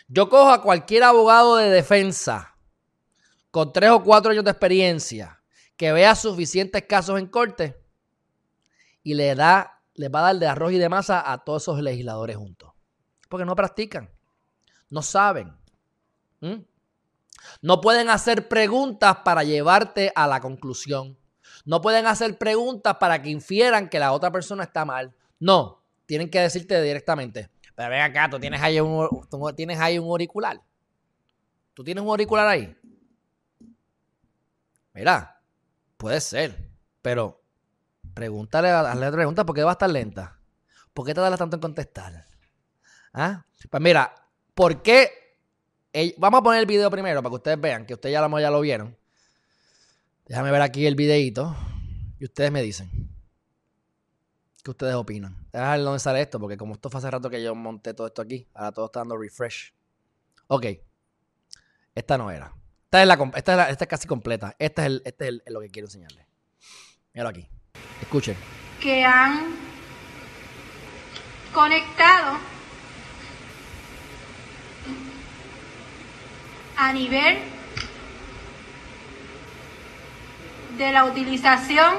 Yo 0.09 0.29
cojo 0.29 0.51
a 0.51 0.63
cualquier 0.63 1.05
abogado 1.05 1.57
de 1.57 1.69
defensa 1.69 2.57
con 3.51 3.73
tres 3.73 3.91
o 3.91 4.03
cuatro 4.03 4.33
años 4.33 4.45
de 4.45 4.51
experiencia 4.51 5.43
que 5.77 5.93
vea 5.93 6.15
suficientes 6.15 6.85
casos 6.89 7.19
en 7.19 7.27
corte 7.27 7.81
y 9.03 9.15
le 9.15 9.35
da, 9.35 9.83
les 9.95 10.11
va 10.11 10.21
a 10.21 10.33
dar 10.33 10.37
de 10.37 10.47
arroz 10.47 10.73
y 10.73 10.79
de 10.79 10.89
masa 10.89 11.31
a 11.31 11.45
todos 11.45 11.63
esos 11.63 11.81
legisladores 11.81 12.37
juntos. 12.37 12.73
Porque 13.29 13.45
no 13.45 13.55
practican, 13.55 14.11
no 14.91 15.03
saben. 15.03 15.55
No 17.63 17.81
pueden 17.81 18.11
hacer 18.11 18.49
preguntas 18.49 19.19
para 19.25 19.45
llevarte 19.45 20.13
a 20.15 20.27
la 20.27 20.41
conclusión. 20.41 21.19
No 21.65 21.81
pueden 21.81 22.07
hacer 22.07 22.39
preguntas 22.39 22.97
para 22.99 23.21
que 23.23 23.31
infieran 23.31 23.89
que 23.89 23.99
la 23.99 24.13
otra 24.13 24.31
persona 24.31 24.65
está 24.65 24.85
mal. 24.85 25.15
No, 25.39 25.83
tienen 26.07 26.31
que 26.31 26.41
decirte 26.41 26.81
directamente. 26.83 27.51
Pero 27.75 27.91
ven 27.91 28.01
acá, 28.01 28.29
tú 28.31 28.39
tienes 28.39 28.61
ahí 28.61 28.81
un, 28.81 29.09
tienes 29.55 29.79
ahí 29.79 29.99
un 29.99 30.09
auricular. 30.09 30.61
¿Tú 31.75 31.85
tienes 31.85 32.03
un 32.03 32.11
auricular 32.11 32.47
ahí? 32.47 32.77
Mira, 34.95 35.41
puede 35.97 36.21
ser, 36.21 36.71
pero 37.03 37.39
Pregúntale, 38.19 38.71
hazle 38.71 39.07
otra 39.07 39.19
pregunta, 39.19 39.47
¿por 39.47 39.55
qué 39.55 39.63
va 39.63 39.71
a 39.71 39.79
estar 39.79 39.89
lenta? 39.89 40.41
¿Por 40.93 41.07
qué 41.07 41.15
te 41.15 41.21
da 41.21 41.37
tanto 41.37 41.55
en 41.55 41.61
contestar? 41.61 42.25
¿Ah? 43.13 43.47
Pues 43.71 43.81
mira, 43.81 44.13
¿por 44.55 44.83
qué? 44.83 45.28
Vamos 46.19 46.41
a 46.41 46.43
poner 46.43 46.61
el 46.61 46.67
video 46.67 46.91
primero 46.91 47.23
para 47.23 47.31
que 47.31 47.37
ustedes 47.37 47.61
vean, 47.61 47.87
que 47.87 47.95
ustedes 47.95 48.13
ya 48.13 48.27
lo, 48.27 48.41
ya 48.41 48.51
lo 48.51 48.61
vieron. 48.61 48.97
Déjame 50.27 50.51
ver 50.51 50.61
aquí 50.61 50.87
el 50.87 50.95
videito 50.95 51.57
y 52.21 52.25
ustedes 52.25 52.53
me 52.53 52.63
dicen. 52.63 52.91
¿Qué 54.63 54.71
ustedes 54.71 54.95
opinan? 54.95 55.47
Déjame 55.53 55.77
ver 55.77 55.85
dónde 55.85 55.99
sale 56.01 56.21
esto, 56.21 56.39
porque 56.39 56.59
como 56.59 56.75
esto 56.75 56.91
fue 56.91 56.99
hace 56.99 57.11
rato 57.11 57.31
que 57.31 57.43
yo 57.43 57.55
monté 57.55 57.95
todo 57.95 58.07
esto 58.07 58.21
aquí, 58.21 58.47
ahora 58.53 58.73
todo 58.73 58.87
está 58.87 59.01
dando 59.01 59.17
refresh. 59.17 59.73
Ok. 60.49 60.67
Esta 61.95 62.19
no 62.19 62.31
era. 62.31 62.55
Esta 62.85 63.03
es, 63.03 63.09
la, 63.09 63.15
esta 63.71 63.85
es, 63.85 63.89
casi 63.89 64.07
completa. 64.07 64.55
Esta 64.59 64.87
es, 64.87 65.01
este 65.05 65.29
es 65.29 65.43
lo 65.47 65.61
que 65.61 65.71
quiero 65.71 65.87
enseñarles. 65.87 66.27
Míralo 67.15 67.31
aquí. 67.31 67.49
Escuchen. 68.03 68.37
Que 68.81 69.05
han 69.05 69.57
conectado 71.53 72.39
a 76.79 76.93
nivel 76.93 77.39
de 80.79 80.93
la 80.93 81.05
utilización 81.07 81.97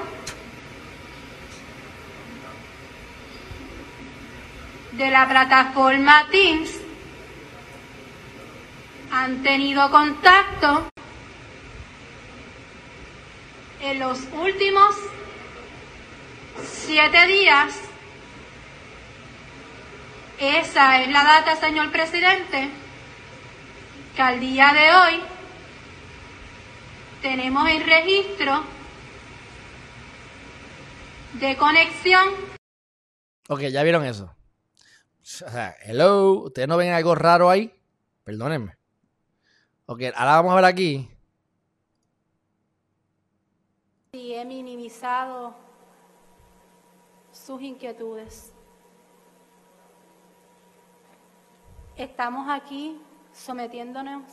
de 4.93 5.12
la 5.12 5.27
plataforma 5.27 6.27
Teams 6.31 6.71
han 9.12 9.43
tenido 9.43 9.91
contacto 9.91 10.89
en 13.81 14.00
los 14.00 14.19
últimos 14.31 14.95
siete 16.63 17.27
días. 17.27 17.75
Esa 20.39 21.01
es 21.01 21.09
la 21.12 21.24
data, 21.24 21.57
señor 21.57 21.91
presidente, 21.91 22.69
que 24.20 24.24
al 24.24 24.40
día 24.42 24.74
de 24.74 24.94
hoy 24.94 25.22
tenemos 27.22 27.70
el 27.70 27.86
registro 27.86 28.66
de 31.40 31.56
conexión. 31.56 32.28
Ok, 33.48 33.62
ya 33.72 33.82
vieron 33.82 34.04
eso. 34.04 34.26
O 34.26 35.24
sea, 35.24 35.74
hello, 35.84 36.34
¿ustedes 36.34 36.68
no 36.68 36.76
ven 36.76 36.92
algo 36.92 37.16
raro 37.16 37.50
ahí? 37.50 37.74
Perdónenme. 38.26 38.76
Ok, 39.86 40.02
ahora 40.14 40.36
vamos 40.36 40.52
a 40.52 40.56
ver 40.56 40.66
aquí. 40.66 41.10
Y 44.12 44.34
he 44.34 44.44
minimizado 44.44 45.56
sus 47.32 47.62
inquietudes. 47.62 48.52
Estamos 51.96 52.50
aquí 52.50 53.02
sometiéndonos 53.33 54.24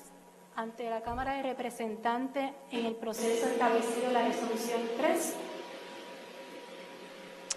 ante 0.54 0.88
la 0.88 1.02
Cámara 1.02 1.34
de 1.34 1.42
Representantes 1.42 2.52
en 2.70 2.86
el 2.86 2.96
proceso 2.96 3.46
establecido 3.46 4.06
en 4.06 4.12
la 4.12 4.26
resolución 4.26 4.80
3. 4.96 5.36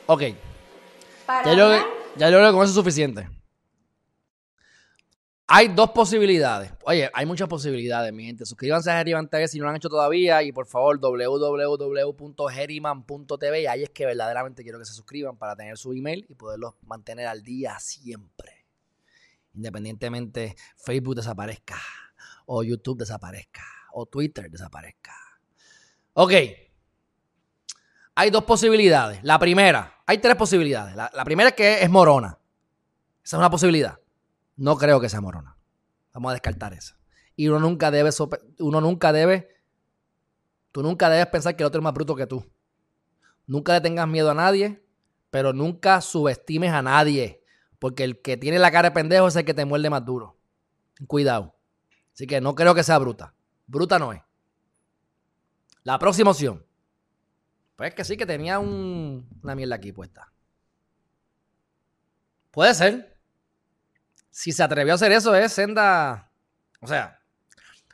Ok, 0.07 0.23
Para 1.25 1.51
ya 1.51 1.57
yo, 1.57 1.65
hablar 1.65 1.85
ya 2.15 2.29
yo 2.29 2.37
creo 2.37 2.49
que 2.49 2.53
con 2.53 2.63
eso 2.63 2.71
es 2.71 2.75
suficiente. 2.75 3.27
Hay 5.51 5.69
dos 5.69 5.89
posibilidades. 5.89 6.71
Oye, 6.83 7.09
hay 7.11 7.25
muchas 7.25 7.47
posibilidades, 7.47 8.13
mi 8.13 8.25
gente. 8.25 8.45
Suscríbanse 8.45 8.91
a 8.91 8.99
Geriman 8.99 9.27
TV 9.27 9.47
si 9.47 9.57
no 9.57 9.63
lo 9.63 9.71
han 9.71 9.77
hecho 9.77 9.89
todavía. 9.89 10.43
Y 10.43 10.51
por 10.51 10.67
favor, 10.67 10.99
www.geriman.tv. 10.99 13.61
Y 13.61 13.65
ahí 13.65 13.81
es 13.81 13.89
que 13.89 14.05
verdaderamente 14.05 14.61
quiero 14.61 14.77
que 14.77 14.85
se 14.85 14.93
suscriban 14.93 15.37
para 15.37 15.55
tener 15.55 15.75
su 15.75 15.91
email 15.93 16.23
y 16.29 16.35
poderlos 16.35 16.75
mantener 16.83 17.25
al 17.25 17.41
día 17.41 17.79
siempre. 17.79 18.58
Independientemente 19.53 20.55
Facebook 20.77 21.15
desaparezca, 21.15 21.77
o 22.45 22.63
YouTube 22.63 22.99
desaparezca, 22.99 23.63
o 23.93 24.05
Twitter 24.05 24.49
desaparezca. 24.49 25.13
Ok. 26.13 26.33
Hay 28.15 28.29
dos 28.31 28.43
posibilidades. 28.43 29.19
La 29.23 29.39
primera, 29.39 30.01
hay 30.05 30.17
tres 30.17 30.35
posibilidades. 30.35 30.95
La, 30.95 31.23
primera 31.23 31.49
es 31.49 31.55
que 31.55 31.81
es 31.81 31.89
morona. 31.89 32.37
Esa 33.23 33.37
es 33.37 33.39
una 33.39 33.49
posibilidad. 33.49 33.99
No 34.57 34.75
creo 34.75 34.99
que 34.99 35.07
sea 35.07 35.21
morona. 35.21 35.55
Vamos 36.13 36.31
a 36.31 36.33
descartar 36.33 36.73
esa. 36.73 36.99
Y 37.35 37.47
uno 37.47 37.59
nunca 37.59 37.91
debe, 37.91 38.09
uno 38.59 38.81
nunca 38.81 39.13
debe, 39.13 39.55
tú 40.73 40.83
nunca 40.83 41.09
debes 41.09 41.27
pensar 41.27 41.55
que 41.55 41.63
el 41.63 41.67
otro 41.67 41.79
es 41.79 41.83
más 41.83 41.93
bruto 41.93 42.15
que 42.15 42.27
tú. 42.27 42.45
Nunca 43.47 43.73
le 43.73 43.81
tengas 43.81 44.07
miedo 44.07 44.29
a 44.29 44.33
nadie, 44.33 44.83
pero 45.29 45.53
nunca 45.53 46.01
subestimes 46.01 46.73
a 46.73 46.81
nadie. 46.81 47.38
Porque 47.79 48.03
el 48.03 48.21
que 48.21 48.37
tiene 48.37 48.59
la 48.59 48.71
cara 48.71 48.89
de 48.89 48.93
pendejo 48.95 49.27
es 49.27 49.35
el 49.35 49.45
que 49.45 49.53
te 49.53 49.65
muerde 49.65 49.89
más 49.89 50.05
duro. 50.05 50.37
Cuidado. 51.07 51.55
Así 52.13 52.27
que 52.27 52.41
no 52.41 52.53
creo 52.55 52.75
que 52.75 52.83
sea 52.83 52.97
bruta. 52.97 53.33
Bruta 53.67 53.97
no 53.97 54.11
es. 54.13 54.21
La 55.83 55.97
próxima 55.97 56.31
opción. 56.31 56.65
Pues 57.77 57.95
que 57.95 58.03
sí, 58.03 58.17
que 58.17 58.25
tenía 58.25 58.59
un- 58.59 59.27
una 59.41 59.55
mierda 59.55 59.75
aquí 59.75 59.93
puesta. 59.93 60.31
Puede 62.51 62.73
ser. 62.73 63.17
Si 64.29 64.51
se 64.51 64.61
atrevió 64.63 64.93
a 64.93 64.95
hacer 64.95 65.13
eso 65.13 65.33
es 65.33 65.53
senda. 65.53 66.29
O 66.81 66.87
sea. 66.87 67.21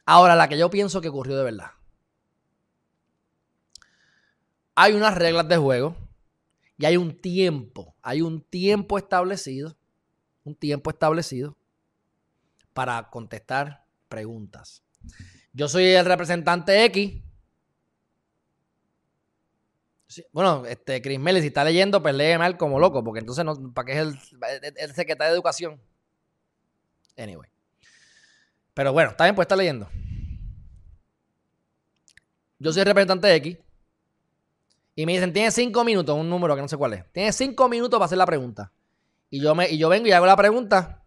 Ahora, 0.08 0.36
la 0.36 0.48
que 0.48 0.58
yo 0.58 0.70
pienso 0.70 1.02
que 1.02 1.10
ocurrió 1.10 1.38
de 1.38 1.44
verdad. 1.44 1.72
Hay 4.76 4.94
unas 4.94 5.16
reglas 5.16 5.48
de 5.48 5.58
juego. 5.58 5.96
Y 6.78 6.86
hay 6.86 6.98
un 6.98 7.20
tiempo. 7.20 7.96
Hay 8.02 8.22
un 8.22 8.42
tiempo 8.42 8.98
establecido. 8.98 9.78
Un 10.44 10.56
tiempo 10.56 10.90
establecido. 10.90 11.58
Para 12.74 13.10
contestar 13.10 13.86
preguntas. 14.10 14.84
Yo 15.54 15.68
soy 15.68 15.86
el 15.86 16.06
representante 16.06 16.84
X. 16.86 17.22
Bueno, 20.32 20.66
este, 20.66 21.02
Chris 21.02 21.20
Meli, 21.20 21.42
si 21.42 21.48
está 21.48 21.64
leyendo, 21.64 22.02
pues 22.02 22.16
lee 22.16 22.38
mal 22.38 22.58
como 22.58 22.80
loco, 22.80 23.04
porque 23.04 23.20
entonces 23.20 23.44
no, 23.44 23.74
¿para 23.74 23.86
qué 23.86 24.00
es 24.00 24.00
el 24.78 24.94
secretario 24.94 25.32
de 25.32 25.36
Educación? 25.36 25.82
Anyway. 27.18 27.50
Pero 28.74 28.94
bueno, 28.94 29.12
está 29.12 29.24
bien, 29.24 29.36
pues 29.36 29.46
está 29.46 29.56
leyendo. 29.56 29.90
Yo 32.60 32.72
soy 32.72 32.82
el 32.82 32.88
representante 32.88 33.34
X. 33.36 33.58
Y 34.96 35.06
me 35.06 35.14
dicen, 35.14 35.34
tienes 35.34 35.54
cinco 35.54 35.84
minutos, 35.84 36.18
un 36.18 36.30
número 36.30 36.56
que 36.56 36.62
no 36.62 36.68
sé 36.68 36.78
cuál 36.78 36.94
es. 36.94 37.12
Tienes 37.12 37.36
cinco 37.36 37.68
minutos 37.68 37.98
para 37.98 38.06
hacer 38.06 38.18
la 38.18 38.26
pregunta. 38.26 38.72
Y 39.30 39.42
yo, 39.42 39.54
me, 39.54 39.70
y 39.70 39.78
yo 39.78 39.90
vengo 39.90 40.08
y 40.08 40.12
hago 40.12 40.26
la 40.26 40.38
pregunta 40.38 41.04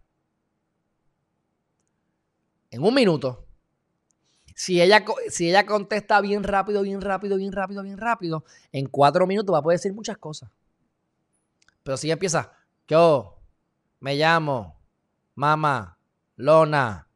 en 2.69 2.83
un 2.83 2.93
minuto. 2.93 3.45
Si 4.55 4.81
ella, 4.81 5.03
si 5.29 5.49
ella 5.49 5.65
contesta 5.65 6.21
bien 6.21 6.43
rápido, 6.43 6.81
bien 6.81 7.01
rápido, 7.01 7.37
bien 7.37 7.51
rápido, 7.51 7.81
bien 7.81 7.97
rápido, 7.97 8.43
en 8.71 8.87
cuatro 8.87 9.25
minutos 9.25 9.53
va 9.53 9.59
a 9.59 9.61
poder 9.63 9.79
decir 9.79 9.93
muchas 9.93 10.17
cosas. 10.17 10.51
Pero 11.81 11.97
si 11.97 12.07
ella 12.07 12.13
empieza, 12.13 12.51
yo 12.87 13.39
me 14.01 14.15
llamo 14.15 14.79
Mama 15.35 15.97
Lona 16.35 17.07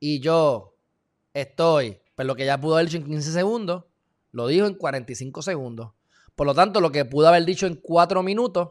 y 0.00 0.20
yo 0.20 0.76
estoy, 1.32 2.00
pues 2.14 2.26
lo 2.26 2.34
que 2.34 2.42
ella 2.42 2.60
pudo 2.60 2.74
haber 2.74 2.86
dicho 2.86 2.98
en 2.98 3.04
15 3.04 3.32
segundos, 3.32 3.84
lo 4.32 4.48
dijo 4.48 4.66
en 4.66 4.74
45 4.74 5.40
segundos. 5.42 5.92
Por 6.34 6.46
lo 6.46 6.54
tanto, 6.54 6.80
lo 6.80 6.90
que 6.90 7.04
pudo 7.04 7.28
haber 7.28 7.44
dicho 7.44 7.66
en 7.66 7.76
cuatro 7.76 8.22
minutos, 8.22 8.70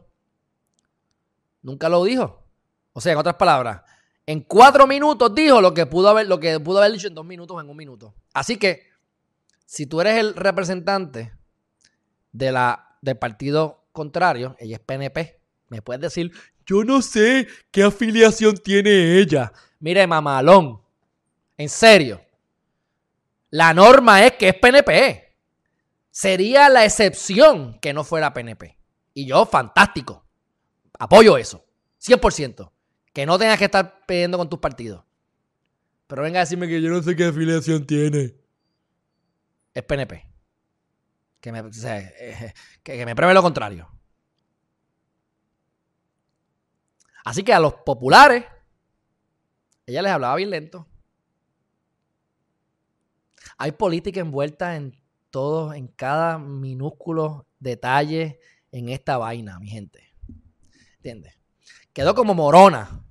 nunca 1.62 1.88
lo 1.88 2.04
dijo. 2.04 2.44
O 2.92 3.00
sea, 3.00 3.12
en 3.12 3.18
otras 3.18 3.36
palabras, 3.36 3.82
en 4.26 4.40
cuatro 4.40 4.86
minutos 4.86 5.34
dijo 5.34 5.60
lo 5.60 5.74
que 5.74 5.86
pudo 5.86 6.08
haber, 6.08 6.26
lo 6.26 6.38
que 6.38 6.58
pudo 6.60 6.78
haber 6.78 6.92
dicho 6.92 7.08
en 7.08 7.14
dos 7.14 7.24
minutos 7.24 7.62
en 7.62 7.68
un 7.68 7.76
minuto. 7.76 8.14
Así 8.34 8.56
que, 8.56 8.90
si 9.64 9.86
tú 9.86 10.00
eres 10.00 10.18
el 10.18 10.34
representante 10.34 11.32
de 12.32 12.52
la, 12.52 12.96
del 13.00 13.16
partido 13.16 13.84
contrario, 13.92 14.56
ella 14.58 14.76
es 14.76 14.82
PNP, 14.82 15.40
me 15.68 15.82
puedes 15.82 16.02
decir, 16.02 16.32
yo 16.66 16.84
no 16.84 17.02
sé 17.02 17.48
qué 17.70 17.82
afiliación 17.82 18.56
tiene 18.58 19.18
ella. 19.18 19.52
Mire, 19.80 20.06
mamalón, 20.06 20.80
en 21.56 21.68
serio, 21.68 22.20
la 23.50 23.74
norma 23.74 24.24
es 24.24 24.32
que 24.32 24.48
es 24.48 24.54
PNP. 24.54 25.21
Sería 26.12 26.68
la 26.68 26.84
excepción 26.84 27.78
que 27.80 27.94
no 27.94 28.04
fuera 28.04 28.34
PNP. 28.34 28.78
Y 29.14 29.26
yo, 29.26 29.46
fantástico. 29.46 30.26
Apoyo 30.98 31.38
eso. 31.38 31.64
100%. 32.02 32.70
Que 33.14 33.24
no 33.24 33.38
tengas 33.38 33.58
que 33.58 33.64
estar 33.64 34.04
pidiendo 34.06 34.36
con 34.36 34.50
tus 34.50 34.58
partidos. 34.58 35.04
Pero 36.06 36.22
venga 36.22 36.40
a 36.40 36.44
decirme 36.44 36.68
que 36.68 36.82
yo 36.82 36.90
no 36.90 37.02
sé 37.02 37.16
qué 37.16 37.24
afiliación 37.24 37.86
tiene. 37.86 38.36
Es 39.72 39.82
PNP. 39.82 40.28
Que 41.40 41.50
me, 41.50 41.60
o 41.60 41.70
que 42.82 43.06
me 43.06 43.16
pruebe 43.16 43.32
lo 43.32 43.42
contrario. 43.42 43.88
Así 47.24 47.42
que 47.42 47.54
a 47.54 47.60
los 47.60 47.72
populares, 47.72 48.44
ella 49.86 50.02
les 50.02 50.12
hablaba 50.12 50.36
bien 50.36 50.50
lento. 50.50 50.86
Hay 53.56 53.72
política 53.72 54.20
envuelta 54.20 54.76
en 54.76 55.01
todo, 55.32 55.74
en 55.74 55.88
cada 55.88 56.38
minúsculo 56.38 57.48
detalle 57.58 58.38
en 58.70 58.88
esta 58.88 59.18
vaina, 59.18 59.58
mi 59.58 59.68
gente. 59.68 60.14
¿Entiendes? 60.98 61.36
Quedó 61.92 62.14
como 62.14 62.34
morona. 62.34 63.04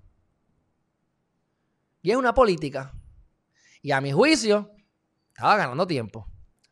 Y 2.01 2.12
es 2.12 2.18
una 2.18 2.34
política. 2.34 2.94
Y 3.82 3.92
a 3.92 4.00
mi 4.00 4.12
juicio, 4.12 4.72
estaba 5.30 5.58
ganando 5.58 5.86
tiempo. 5.86 6.28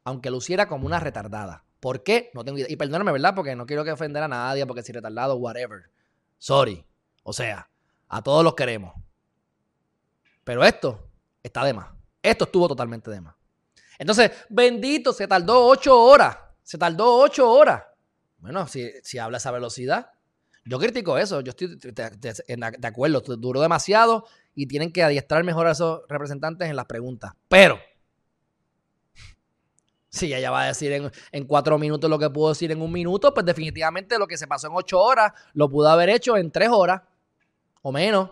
Aunque 0.05 0.31
luciera 0.31 0.67
como 0.67 0.85
una 0.85 0.99
retardada. 0.99 1.65
¿Por 1.79 2.03
qué? 2.03 2.31
No 2.33 2.45
tengo 2.45 2.57
idea. 2.57 2.67
Y 2.69 2.75
perdóname, 2.75 3.11
¿verdad? 3.11 3.35
Porque 3.35 3.55
no 3.55 3.65
quiero 3.65 3.83
que 3.83 3.91
ofender 3.91 4.23
a 4.23 4.27
nadie, 4.27 4.65
porque 4.65 4.83
si 4.83 4.91
retardado, 4.91 5.35
whatever. 5.35 5.91
Sorry. 6.37 6.85
O 7.23 7.33
sea, 7.33 7.69
a 8.07 8.21
todos 8.21 8.43
los 8.43 8.55
queremos. 8.55 8.93
Pero 10.43 10.63
esto 10.63 11.09
está 11.43 11.63
de 11.63 11.73
más. 11.73 11.89
Esto 12.23 12.45
estuvo 12.45 12.67
totalmente 12.67 13.11
de 13.11 13.21
más. 13.21 13.35
Entonces, 13.99 14.31
bendito, 14.49 15.13
se 15.13 15.27
tardó 15.27 15.67
ocho 15.67 16.01
horas. 16.01 16.37
Se 16.63 16.77
tardó 16.77 17.17
ocho 17.17 17.51
horas. 17.51 17.83
Bueno, 18.37 18.65
si, 18.65 18.89
si 19.03 19.19
habla 19.19 19.37
esa 19.37 19.51
velocidad, 19.51 20.11
yo 20.63 20.79
critico 20.79 21.17
eso. 21.17 21.41
Yo 21.41 21.49
estoy 21.49 21.77
de 21.77 22.87
acuerdo. 22.87 23.19
Duró 23.19 23.61
demasiado 23.61 24.25
y 24.55 24.67
tienen 24.67 24.93
que 24.93 25.03
adiestrar 25.03 25.43
mejor 25.43 25.67
a 25.67 25.71
esos 25.71 26.01
representantes 26.07 26.69
en 26.69 26.77
las 26.77 26.85
preguntas. 26.85 27.33
Pero, 27.49 27.77
si 30.07 30.33
ella 30.33 30.49
va 30.49 30.63
a 30.63 30.67
decir 30.67 30.93
en, 30.93 31.11
en 31.33 31.45
cuatro 31.45 31.77
minutos 31.77 32.09
lo 32.09 32.17
que 32.17 32.29
pudo 32.29 32.49
decir 32.49 32.71
en 32.71 32.81
un 32.81 32.91
minuto, 32.91 33.33
pues 33.33 33.45
definitivamente 33.45 34.17
lo 34.17 34.27
que 34.27 34.37
se 34.37 34.47
pasó 34.47 34.67
en 34.67 34.73
ocho 34.75 34.99
horas 35.01 35.33
lo 35.53 35.69
pudo 35.69 35.89
haber 35.89 36.09
hecho 36.09 36.37
en 36.37 36.51
tres 36.51 36.69
horas 36.69 37.01
o 37.81 37.91
menos. 37.91 38.29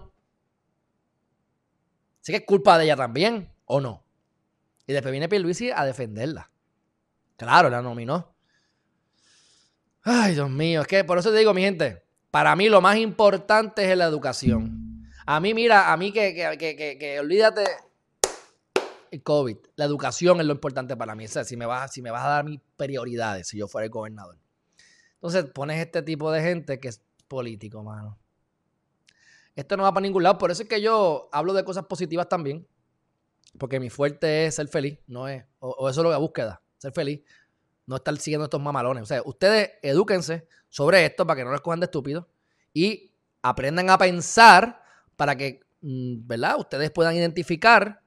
Así 2.22 2.32
que 2.32 2.38
es 2.38 2.46
culpa 2.46 2.78
de 2.78 2.86
ella 2.86 2.96
también, 2.96 3.54
¿o 3.66 3.82
no? 3.82 4.07
Y 4.88 4.94
después 4.94 5.12
viene 5.12 5.29
Pierluisi 5.29 5.70
a 5.70 5.86
defenderla. 5.86 6.50
Claro, 7.36 7.70
la 7.70 7.82
nominó. 7.82 8.34
Ay, 10.01 10.34
Dios 10.34 10.50
mío, 10.50 10.82
es 10.82 10.88
que 10.88 11.03
por 11.03 11.17
eso 11.17 11.32
te 11.32 11.38
digo, 11.38 11.53
mi 11.53 11.62
gente, 11.62 12.03
Para 12.32 12.56
mí 12.56 12.70
lo 12.70 12.82
más 12.82 12.98
importante 12.98 13.89
es 13.89 13.98
la 13.98 14.06
educación. 14.06 15.10
A 15.25 15.39
mí, 15.39 15.53
mira, 15.53 15.91
a 15.91 15.98
mí 15.98 16.13
que, 16.13 16.34
que, 16.34 16.58
que, 16.58 16.98
que 16.98 17.20
olvídate 17.20 17.65
el 19.12 19.24
COVID. 19.24 19.58
La 19.75 19.86
educación 19.86 20.39
es 20.39 20.46
lo 20.46 20.53
importante 20.53 20.96
para 20.96 21.15
mí. 21.15 21.25
O 21.25 21.27
sea, 21.27 21.44
si 21.44 21.58
me 21.58 21.65
vas, 21.65 21.91
si 21.91 22.01
me 22.01 22.12
vas 22.12 22.24
a 22.24 22.29
dar 22.29 22.46
mis 22.46 22.62
prioridades, 22.77 23.48
si 23.48 23.58
yo 23.58 23.67
fuera 23.67 23.86
el 23.86 23.91
gobernador. 23.91 24.38
Entonces 25.15 25.46
pones 25.46 25.79
este 25.79 26.01
tipo 26.01 26.32
de 26.32 26.41
gente 26.41 26.79
que 26.79 26.88
es 26.89 27.01
político, 27.27 27.84
mano. 27.84 28.17
Esto 29.56 29.75
no 29.75 29.84
va 29.84 29.94
para 29.94 30.03
ningún 30.03 30.24
lado. 30.24 30.38
Por 30.38 30.51
eso 30.51 30.63
es 30.63 30.70
que 30.70 30.82
yo 30.82 31.29
hablo 31.32 31.53
de 31.53 31.63
cosas 31.63 31.86
positivas 31.86 32.29
también. 32.29 32.67
Porque 33.58 33.80
mi 33.80 33.89
fuerte 33.89 34.46
es 34.46 34.56
ser 34.56 34.68
feliz, 34.68 35.00
no 35.08 35.27
es. 35.27 35.44
O, 35.60 35.89
eso 35.89 36.01
es 36.01 36.04
lo 36.04 36.12
que 36.12 36.18
búsqueda, 36.18 36.62
ser 36.77 36.92
feliz. 36.92 37.22
No 37.86 37.96
estar 37.96 38.16
siguiendo 38.18 38.46
estos 38.46 38.62
mamalones. 38.62 39.04
O 39.04 39.06
sea, 39.06 39.22
ustedes 39.25 39.72
edúquense 39.82 40.48
sobre 40.70 41.06
esto 41.06 41.25
para 41.25 41.38
que 41.38 41.46
no 41.46 41.51
les 41.51 41.62
cojan 41.62 41.80
de 41.80 41.86
estúpidos. 41.86 42.25
Y 42.74 43.13
aprendan 43.42 43.89
a 43.89 43.98
pensar 43.98 44.82
para 45.16 45.36
que, 45.36 45.62
mm, 45.82 46.27
¿verdad? 46.27 46.60
Ustedes 46.60 46.92
puedan 46.92 47.16
identificar 47.16 48.01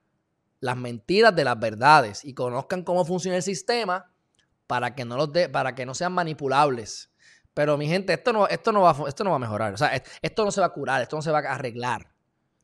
las 0.61 0.77
mentiras 0.77 1.35
de 1.35 1.45
las 1.45 1.59
verdades 1.59 2.25
y 2.25 2.35
conozcan 2.35 2.85
cómo 2.85 3.05
funciona 3.05 3.37
el 3.37 3.43
sistema 3.43 4.13
para 4.67 4.95
que 4.95 5.05
no, 5.05 5.17
los 5.17 5.33
de, 5.33 5.49
para 5.49 5.75
que 5.75 5.87
no 5.87 5.95
sean 5.95 6.13
manipulables. 6.13 7.11
Pero 7.55 7.77
mi 7.77 7.89
gente, 7.89 8.13
esto 8.13 8.33
no, 8.33 8.47
esto, 8.47 8.71
no 8.71 8.83
va, 8.83 8.97
esto 9.09 9.25
no 9.25 9.31
va 9.31 9.37
a 9.37 9.41
mejorar. 9.41 9.75
O 9.75 9.77
sea, 9.77 10.01
esto 10.23 10.45
no 10.45 10.53
se 10.53 10.61
va 10.61 10.69
a 10.69 10.73
curar, 10.73 11.03
esto 11.03 11.17
no 11.17 11.23
se 11.23 11.31
va 11.31 11.41
a 11.41 11.55
arreglar. 11.55 12.13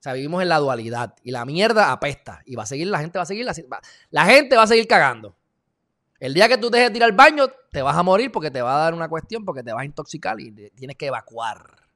Sea, 0.07 0.13
vivimos 0.13 0.41
en 0.41 0.49
la 0.49 0.59
dualidad 0.59 1.17
y 1.25 1.33
la 1.33 1.45
mierda 1.45 1.91
apesta 1.91 2.41
y 2.45 2.55
va 2.55 2.63
a 2.63 2.67
seguir, 2.67 2.87
la 2.87 3.01
gente 3.01 3.19
va 3.19 3.25
a 3.25 3.27
seguir, 3.27 3.45
la, 3.45 3.53
la 4.11 4.25
gente 4.25 4.55
va 4.55 4.63
a 4.63 4.67
seguir 4.69 4.87
cagando. 4.87 5.37
El 6.21 6.33
día 6.33 6.47
que 6.47 6.59
tú 6.59 6.71
dejes 6.71 6.93
de 6.93 6.99
ir 6.99 7.03
al 7.03 7.11
baño, 7.11 7.49
te 7.73 7.83
vas 7.83 7.97
a 7.97 8.05
morir 8.05 8.31
porque 8.31 8.53
te 8.53 8.63
va 8.63 8.77
a 8.77 8.85
dar 8.85 8.95
una 8.95 9.09
cuestión, 9.09 9.45
porque 9.45 9.65
te 9.65 9.73
vas 9.73 9.83
a 9.83 9.85
intoxicar 9.85 10.41
y 10.41 10.53
tienes 10.53 10.97
que 10.97 11.07
evacuar. 11.07 11.89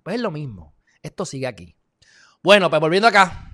Pues 0.00 0.14
es 0.14 0.22
lo 0.22 0.30
mismo. 0.30 0.76
Esto 1.02 1.26
sigue 1.26 1.48
aquí. 1.48 1.74
Bueno, 2.40 2.70
pues 2.70 2.78
volviendo 2.78 3.08
acá. 3.08 3.50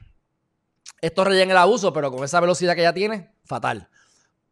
Esto 1.00 1.24
rellena 1.24 1.52
el 1.52 1.58
abuso, 1.58 1.90
pero 1.94 2.12
con 2.12 2.22
esa 2.22 2.38
velocidad 2.38 2.74
que 2.74 2.82
ya 2.82 2.92
tiene, 2.92 3.32
fatal. 3.46 3.88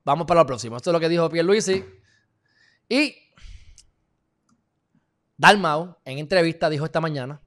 Vamos 0.07 0.27
para 0.27 0.41
lo 0.41 0.47
próximo. 0.47 0.79
Esto 0.79 0.89
es 0.89 0.93
lo 0.95 1.01
que 1.01 1.11
dijo 1.11 1.29
Pierluisi. 1.29 1.85
Y 2.89 3.15
Dalmau, 5.37 5.99
en 6.07 6.17
entrevista, 6.17 6.71
dijo 6.71 6.87
esta 6.87 7.03
mañana 7.03 7.44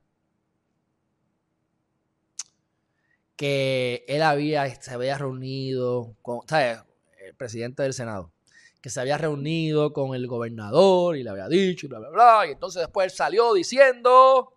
que 3.37 4.03
él 4.07 4.23
había, 4.23 4.73
se 4.81 4.93
había 4.93 5.17
reunido 5.17 6.15
con, 6.21 6.41
¿sabes? 6.47 6.79
El 7.23 7.35
presidente 7.35 7.83
del 7.83 7.93
Senado, 7.93 8.33
que 8.81 8.89
se 8.89 8.99
había 8.99 9.17
reunido 9.17 9.93
con 9.93 10.15
el 10.15 10.27
gobernador 10.27 11.15
y 11.15 11.23
le 11.23 11.29
había 11.29 11.47
dicho 11.47 11.85
y 11.85 11.89
bla, 11.89 11.99
bla, 11.99 12.09
bla. 12.09 12.47
Y 12.47 12.51
entonces 12.51 12.81
después 12.81 13.15
salió 13.15 13.53
diciendo 13.53 14.53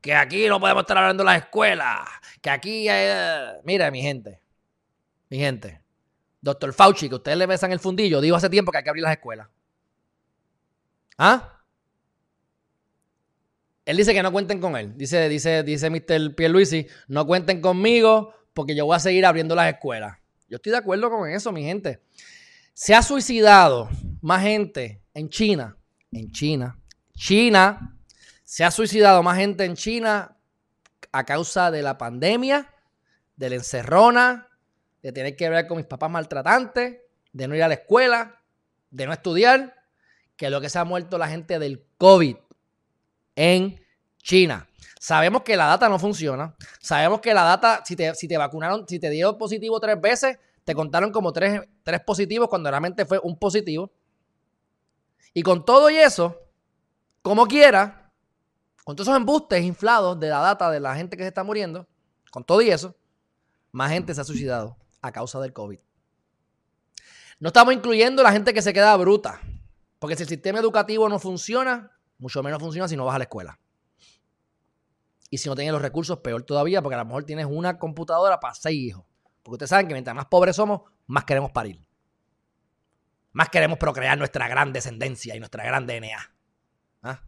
que 0.00 0.14
aquí 0.14 0.46
no 0.46 0.60
podemos 0.60 0.82
estar 0.82 0.96
hablando 0.96 1.24
de 1.24 1.30
las 1.30 1.42
escuelas, 1.42 2.08
que 2.40 2.50
aquí. 2.50 2.86
Eh, 2.88 3.60
mira, 3.64 3.90
mi 3.90 4.00
gente, 4.00 4.40
mi 5.28 5.38
gente, 5.38 5.82
doctor 6.40 6.72
Fauci, 6.72 7.08
que 7.08 7.16
ustedes 7.16 7.36
le 7.36 7.46
besan 7.46 7.72
el 7.72 7.80
fundillo, 7.80 8.20
dijo 8.20 8.36
hace 8.36 8.48
tiempo 8.48 8.70
que 8.70 8.78
hay 8.78 8.84
que 8.84 8.90
abrir 8.90 9.02
las 9.02 9.12
escuelas. 9.12 9.48
¿Ah? 11.18 11.61
Él 13.84 13.96
dice 13.96 14.14
que 14.14 14.22
no 14.22 14.30
cuenten 14.30 14.60
con 14.60 14.76
él. 14.76 14.96
Dice, 14.96 15.28
dice, 15.28 15.62
dice 15.62 15.90
Mr. 15.90 16.34
Pierluisi, 16.34 16.86
no 17.08 17.26
cuenten 17.26 17.60
conmigo 17.60 18.32
porque 18.54 18.74
yo 18.74 18.86
voy 18.86 18.96
a 18.96 19.00
seguir 19.00 19.26
abriendo 19.26 19.54
las 19.54 19.72
escuelas. 19.72 20.18
Yo 20.48 20.56
estoy 20.56 20.72
de 20.72 20.78
acuerdo 20.78 21.10
con 21.10 21.28
eso, 21.28 21.50
mi 21.50 21.64
gente. 21.64 22.00
Se 22.74 22.94
ha 22.94 23.02
suicidado 23.02 23.88
más 24.20 24.42
gente 24.42 25.02
en 25.14 25.28
China, 25.28 25.76
en 26.12 26.30
China, 26.30 26.78
China, 27.14 27.96
se 28.44 28.64
ha 28.64 28.70
suicidado 28.70 29.22
más 29.22 29.38
gente 29.38 29.64
en 29.64 29.74
China 29.74 30.36
a 31.10 31.24
causa 31.24 31.70
de 31.70 31.82
la 31.82 31.98
pandemia, 31.98 32.70
de 33.36 33.50
la 33.50 33.56
encerrona, 33.56 34.48
de 35.02 35.12
tener 35.12 35.36
que 35.36 35.48
ver 35.48 35.66
con 35.66 35.78
mis 35.78 35.86
papás 35.86 36.10
maltratantes, 36.10 36.98
de 37.32 37.48
no 37.48 37.54
ir 37.54 37.62
a 37.62 37.68
la 37.68 37.74
escuela, 37.74 38.42
de 38.90 39.06
no 39.06 39.12
estudiar, 39.12 39.74
que 40.36 40.50
lo 40.50 40.60
que 40.60 40.68
se 40.68 40.78
ha 40.78 40.84
muerto 40.84 41.18
la 41.18 41.28
gente 41.28 41.58
del 41.58 41.84
COVID 41.98 42.36
en 43.36 43.80
China. 44.18 44.68
Sabemos 45.00 45.42
que 45.42 45.56
la 45.56 45.66
data 45.66 45.88
no 45.88 45.98
funciona. 45.98 46.54
Sabemos 46.80 47.20
que 47.20 47.34
la 47.34 47.42
data, 47.42 47.82
si 47.84 47.96
te, 47.96 48.14
si 48.14 48.28
te 48.28 48.36
vacunaron, 48.36 48.86
si 48.86 48.98
te 49.00 49.10
dio 49.10 49.36
positivo 49.36 49.80
tres 49.80 50.00
veces, 50.00 50.38
te 50.64 50.74
contaron 50.74 51.10
como 51.10 51.32
tres, 51.32 51.60
tres 51.82 52.00
positivos 52.00 52.48
cuando 52.48 52.70
realmente 52.70 53.04
fue 53.04 53.18
un 53.22 53.36
positivo. 53.38 53.90
Y 55.34 55.42
con 55.42 55.64
todo 55.64 55.90
y 55.90 55.96
eso, 55.96 56.38
como 57.22 57.46
quiera, 57.46 58.12
con 58.84 58.94
todos 58.94 59.08
esos 59.08 59.16
embustes 59.16 59.62
inflados 59.64 60.18
de 60.20 60.28
la 60.28 60.38
data 60.38 60.70
de 60.70 60.80
la 60.80 60.94
gente 60.94 61.16
que 61.16 61.22
se 61.22 61.28
está 61.28 61.42
muriendo, 61.42 61.88
con 62.30 62.44
todo 62.44 62.62
y 62.62 62.70
eso, 62.70 62.94
más 63.72 63.90
gente 63.90 64.14
se 64.14 64.20
ha 64.20 64.24
suicidado 64.24 64.76
a 65.00 65.10
causa 65.10 65.40
del 65.40 65.52
COVID. 65.52 65.78
No 67.40 67.48
estamos 67.48 67.74
incluyendo 67.74 68.22
la 68.22 68.30
gente 68.30 68.54
que 68.54 68.62
se 68.62 68.72
queda 68.72 68.96
bruta, 68.96 69.40
porque 69.98 70.16
si 70.16 70.22
el 70.22 70.28
sistema 70.28 70.60
educativo 70.60 71.08
no 71.08 71.18
funciona, 71.18 71.90
mucho 72.22 72.40
menos 72.40 72.60
funciona 72.60 72.86
si 72.86 72.96
no 72.96 73.04
vas 73.04 73.16
a 73.16 73.18
la 73.18 73.24
escuela. 73.24 73.58
Y 75.28 75.38
si 75.38 75.48
no 75.48 75.56
tienes 75.56 75.72
los 75.72 75.82
recursos, 75.82 76.20
peor 76.20 76.44
todavía, 76.44 76.80
porque 76.80 76.94
a 76.94 76.98
lo 76.98 77.04
mejor 77.04 77.24
tienes 77.24 77.46
una 77.46 77.80
computadora 77.80 78.38
para 78.38 78.54
seis 78.54 78.78
hijos. 78.78 79.04
Porque 79.42 79.54
ustedes 79.54 79.70
saben 79.70 79.88
que 79.88 79.94
mientras 79.94 80.14
más 80.14 80.26
pobres 80.26 80.54
somos, 80.54 80.82
más 81.08 81.24
queremos 81.24 81.50
parir. 81.50 81.84
Más 83.32 83.48
queremos 83.48 83.76
procrear 83.76 84.16
nuestra 84.16 84.46
gran 84.46 84.72
descendencia 84.72 85.34
y 85.34 85.40
nuestra 85.40 85.64
gran 85.64 85.84
DNA. 85.84 86.32
¿Ah? 87.02 87.22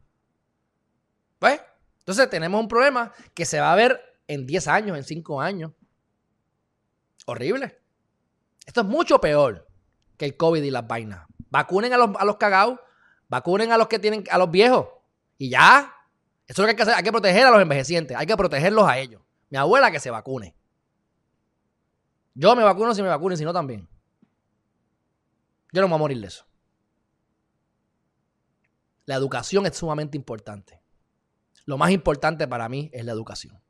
Pues, 1.41 1.61
entonces 1.99 2.31
tenemos 2.31 2.61
un 2.61 2.69
problema 2.69 3.13
que 3.35 3.45
se 3.45 3.59
va 3.59 3.73
a 3.73 3.77
ver 3.77 4.01
en 4.29 4.47
10 4.47 4.69
años, 4.69 4.97
en 4.97 5.03
5 5.03 5.41
años. 5.41 5.73
Horrible. 7.27 7.81
Esto 8.65 8.83
es 8.83 8.87
mucho 8.87 9.21
peor 9.21 9.67
que 10.17 10.27
el 10.27 10.37
COVID 10.37 10.63
y 10.63 10.71
las 10.71 10.87
vainas. 10.87 11.27
Vacunen 11.51 11.93
a 11.93 11.97
los, 11.97 12.11
a 12.17 12.25
los 12.25 12.37
cagados, 12.37 12.79
vacunen 13.35 13.73
a 13.73 13.77
los 13.77 13.89
que 13.89 13.99
tienen, 13.99 14.25
a 14.31 14.39
los 14.39 14.51
viejos. 14.51 14.87
Y 15.39 15.51
ya. 15.51 15.93
Eso 16.47 16.53
es 16.53 16.59
lo 16.59 16.65
que 16.65 16.71
hay 16.71 16.77
que 16.77 16.83
hacer. 16.83 16.95
Hay 16.95 17.03
que 17.03 17.13
proteger 17.13 17.47
a 17.47 17.51
los 17.51 17.61
envejecientes. 17.61 18.17
Hay 18.17 18.27
que 18.27 18.37
protegerlos 18.37 18.89
a 18.89 18.99
ellos. 18.99 19.23
Mi 19.51 19.59
abuela 19.59 19.91
que 19.91 20.01
se 20.01 20.11
vacune. 20.11 20.57
Yo 22.35 22.55
me 22.57 22.63
vacuno 22.63 22.95
si 22.95 23.03
me 23.03 23.09
vacunen, 23.09 23.37
si 23.37 23.45
no 23.45 23.53
también. 23.53 23.89
Yo 25.73 25.81
no 25.81 25.89
me 25.89 25.93
voy 25.93 25.97
a 25.97 25.99
morir 25.99 26.21
de 26.21 26.29
eso. 26.29 26.47
La 29.07 29.17
educación 29.17 29.67
es 29.67 29.77
sumamente 29.77 30.17
importante. 30.17 30.81
Lo 31.67 31.77
más 31.77 31.91
importante 31.91 32.47
para 32.47 32.69
mí 32.69 32.91
es 32.93 33.05
la 33.05 33.13
educación. 33.13 33.61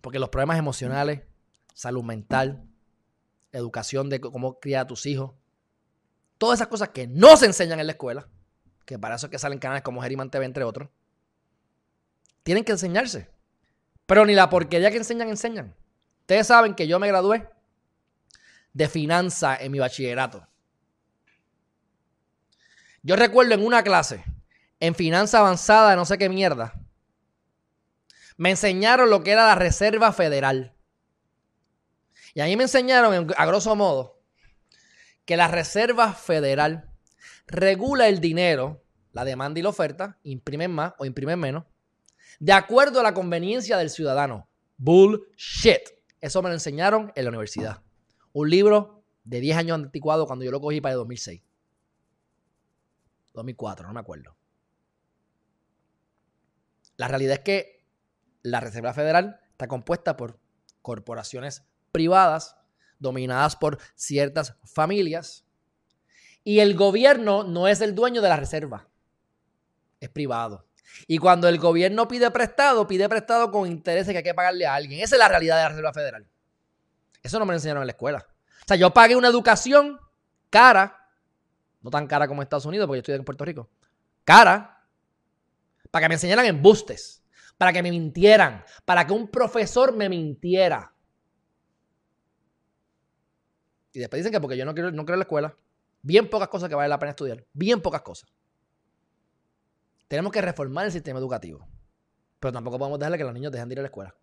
Porque 0.00 0.18
los 0.18 0.30
problemas 0.30 0.58
emocionales, 0.58 1.22
salud 1.74 2.02
mental, 2.02 2.68
educación 3.52 4.08
de 4.08 4.20
cómo 4.20 4.58
criar 4.58 4.84
a 4.84 4.86
tus 4.86 5.06
hijos, 5.06 5.32
todas 6.38 6.58
esas 6.58 6.68
cosas 6.68 6.90
que 6.90 7.06
no 7.06 7.36
se 7.36 7.46
enseñan 7.46 7.80
en 7.80 7.86
la 7.86 7.92
escuela, 7.92 8.28
que 8.84 8.98
para 8.98 9.16
eso 9.16 9.26
es 9.26 9.30
que 9.30 9.38
salen 9.38 9.58
canales 9.58 9.82
como 9.82 10.02
Geriman 10.02 10.30
TV, 10.30 10.44
entre 10.44 10.64
otros, 10.64 10.88
tienen 12.42 12.64
que 12.64 12.72
enseñarse. 12.72 13.28
Pero 14.06 14.24
ni 14.24 14.34
la 14.34 14.48
porquería 14.48 14.90
que 14.90 14.98
enseñan, 14.98 15.28
enseñan. 15.28 15.74
Ustedes 16.20 16.46
saben 16.46 16.74
que 16.74 16.86
yo 16.86 16.98
me 16.98 17.08
gradué 17.08 17.48
de 18.72 18.88
finanzas 18.88 19.60
en 19.60 19.72
mi 19.72 19.78
bachillerato. 19.78 20.46
Yo 23.02 23.16
recuerdo 23.16 23.54
en 23.54 23.64
una 23.64 23.82
clase 23.82 24.24
en 24.80 24.94
finanza 24.94 25.38
avanzada, 25.38 25.96
no 25.96 26.04
sé 26.04 26.18
qué 26.18 26.28
mierda. 26.28 26.74
Me 28.36 28.50
enseñaron 28.50 29.08
lo 29.08 29.22
que 29.22 29.32
era 29.32 29.46
la 29.46 29.54
Reserva 29.54 30.12
Federal. 30.12 30.74
Y 32.34 32.40
ahí 32.40 32.56
me 32.56 32.64
enseñaron, 32.64 33.32
a 33.36 33.46
grosso 33.46 33.74
modo, 33.74 34.15
que 35.26 35.36
la 35.36 35.48
Reserva 35.48 36.12
Federal 36.14 36.88
regula 37.46 38.08
el 38.08 38.20
dinero, 38.20 38.82
la 39.12 39.24
demanda 39.24 39.58
y 39.60 39.62
la 39.62 39.68
oferta, 39.68 40.18
imprimen 40.22 40.70
más 40.70 40.94
o 40.98 41.04
imprimen 41.04 41.38
menos, 41.38 41.64
de 42.38 42.52
acuerdo 42.52 43.00
a 43.00 43.02
la 43.02 43.12
conveniencia 43.12 43.76
del 43.76 43.90
ciudadano. 43.90 44.48
Bullshit. 44.78 45.82
Eso 46.20 46.42
me 46.42 46.48
lo 46.48 46.54
enseñaron 46.54 47.12
en 47.14 47.24
la 47.24 47.30
universidad. 47.30 47.82
Un 48.32 48.50
libro 48.50 49.04
de 49.24 49.40
10 49.40 49.56
años 49.58 49.74
anticuado 49.74 50.26
cuando 50.26 50.44
yo 50.44 50.50
lo 50.50 50.60
cogí 50.60 50.80
para 50.80 50.92
el 50.92 50.98
2006. 50.98 51.42
2004, 53.34 53.86
no 53.86 53.92
me 53.92 54.00
acuerdo. 54.00 54.36
La 56.96 57.08
realidad 57.08 57.34
es 57.34 57.40
que 57.40 57.86
la 58.42 58.60
Reserva 58.60 58.94
Federal 58.94 59.40
está 59.50 59.66
compuesta 59.66 60.16
por 60.16 60.38
corporaciones 60.82 61.64
privadas 61.90 62.56
dominadas 62.98 63.56
por 63.56 63.78
ciertas 63.94 64.56
familias 64.64 65.44
y 66.44 66.60
el 66.60 66.76
gobierno 66.76 67.42
no 67.42 67.66
es 67.66 67.80
el 67.80 67.94
dueño 67.94 68.22
de 68.22 68.28
la 68.28 68.36
reserva, 68.36 68.88
es 69.98 70.08
privado. 70.08 70.66
Y 71.06 71.18
cuando 71.18 71.48
el 71.48 71.58
gobierno 71.58 72.06
pide 72.08 72.30
prestado, 72.30 72.86
pide 72.86 73.08
prestado 73.08 73.50
con 73.50 73.68
intereses 73.68 74.12
que 74.12 74.18
hay 74.18 74.24
que 74.24 74.34
pagarle 74.34 74.66
a 74.66 74.74
alguien. 74.74 75.00
Esa 75.00 75.16
es 75.16 75.18
la 75.18 75.28
realidad 75.28 75.56
de 75.56 75.62
la 75.62 75.68
Reserva 75.70 75.92
Federal. 75.92 76.26
Eso 77.22 77.38
no 77.38 77.44
me 77.44 77.52
lo 77.52 77.56
enseñaron 77.56 77.82
en 77.82 77.88
la 77.88 77.92
escuela. 77.92 78.26
O 78.28 78.64
sea, 78.66 78.76
yo 78.76 78.94
pagué 78.94 79.16
una 79.16 79.28
educación 79.28 79.98
cara, 80.48 81.10
no 81.82 81.90
tan 81.90 82.06
cara 82.06 82.28
como 82.28 82.42
Estados 82.42 82.66
Unidos, 82.66 82.86
porque 82.86 82.98
yo 82.98 83.00
estoy 83.00 83.14
en 83.16 83.24
Puerto 83.24 83.44
Rico, 83.44 83.68
cara, 84.24 84.84
para 85.90 86.04
que 86.04 86.08
me 86.08 86.14
enseñaran 86.14 86.46
embustes, 86.46 87.24
para 87.58 87.72
que 87.72 87.82
me 87.82 87.90
mintieran, 87.90 88.64
para 88.84 89.06
que 89.06 89.12
un 89.12 89.28
profesor 89.28 89.94
me 89.94 90.08
mintiera. 90.08 90.92
Y 93.96 93.98
después 93.98 94.20
dicen 94.20 94.30
que 94.30 94.42
porque 94.42 94.58
yo 94.58 94.66
no 94.66 94.74
quiero, 94.74 94.92
no 94.92 95.00
en 95.00 95.18
la 95.18 95.22
escuela. 95.22 95.56
Bien 96.02 96.28
pocas 96.28 96.48
cosas 96.48 96.68
que 96.68 96.74
vale 96.74 96.86
la 96.86 96.98
pena 96.98 97.10
estudiar. 97.12 97.42
Bien 97.54 97.80
pocas 97.80 98.02
cosas. 98.02 98.28
Tenemos 100.06 100.30
que 100.30 100.42
reformar 100.42 100.84
el 100.84 100.92
sistema 100.92 101.18
educativo. 101.18 101.66
Pero 102.38 102.52
tampoco 102.52 102.78
podemos 102.78 102.98
dejarle 102.98 103.16
que 103.16 103.24
los 103.24 103.32
niños 103.32 103.52
dejen 103.52 103.70
de 103.70 103.72
ir 103.72 103.78
a 103.78 103.82
la 103.82 103.86
escuela. 103.86 104.14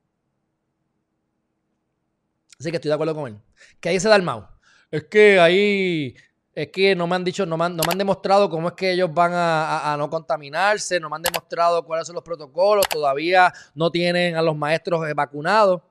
Así 2.59 2.69
que 2.69 2.75
estoy 2.77 2.89
de 2.89 2.93
acuerdo 2.93 3.15
con 3.15 3.29
él. 3.29 3.39
¿Qué 3.79 3.89
dice 3.89 4.07
Dalmau? 4.09 4.47
Es 4.91 5.05
que 5.05 5.39
ahí 5.39 6.15
es 6.53 6.67
que 6.67 6.95
no 6.95 7.07
me 7.07 7.15
han 7.15 7.23
dicho, 7.23 7.43
no 7.47 7.57
me 7.57 7.65
han, 7.65 7.75
no 7.75 7.81
me 7.83 7.93
han 7.93 7.97
demostrado 7.97 8.51
cómo 8.51 8.67
es 8.67 8.73
que 8.75 8.91
ellos 8.91 9.11
van 9.11 9.31
a, 9.33 9.95
no 9.97 10.07
contaminarse, 10.07 10.99
no 10.99 11.09
me 11.09 11.15
han 11.15 11.23
demostrado 11.23 11.83
cuáles 11.83 12.05
son 12.05 12.13
los 12.13 12.23
protocolos, 12.23 12.87
todavía 12.87 13.51
no 13.73 13.89
tienen 13.89 14.35
a 14.35 14.43
los 14.43 14.55
maestros 14.55 15.09
eh, 15.09 15.15
vacunados. 15.15 15.81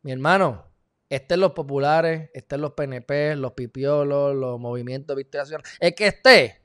Mi 0.00 0.12
hermano, 0.12 0.64
estén 1.08 1.40
los 1.40 1.52
populares, 1.52 2.30
estén 2.34 2.60
los 2.60 2.72
PNP, 2.72 3.36
los 3.36 3.52
pipiolos, 3.52 4.34
los 4.34 4.58
movimientos 4.58 5.16
de 5.16 5.22
victoria 5.22 5.58
Es 5.80 5.94
que 5.94 6.08
esté, 6.08 6.62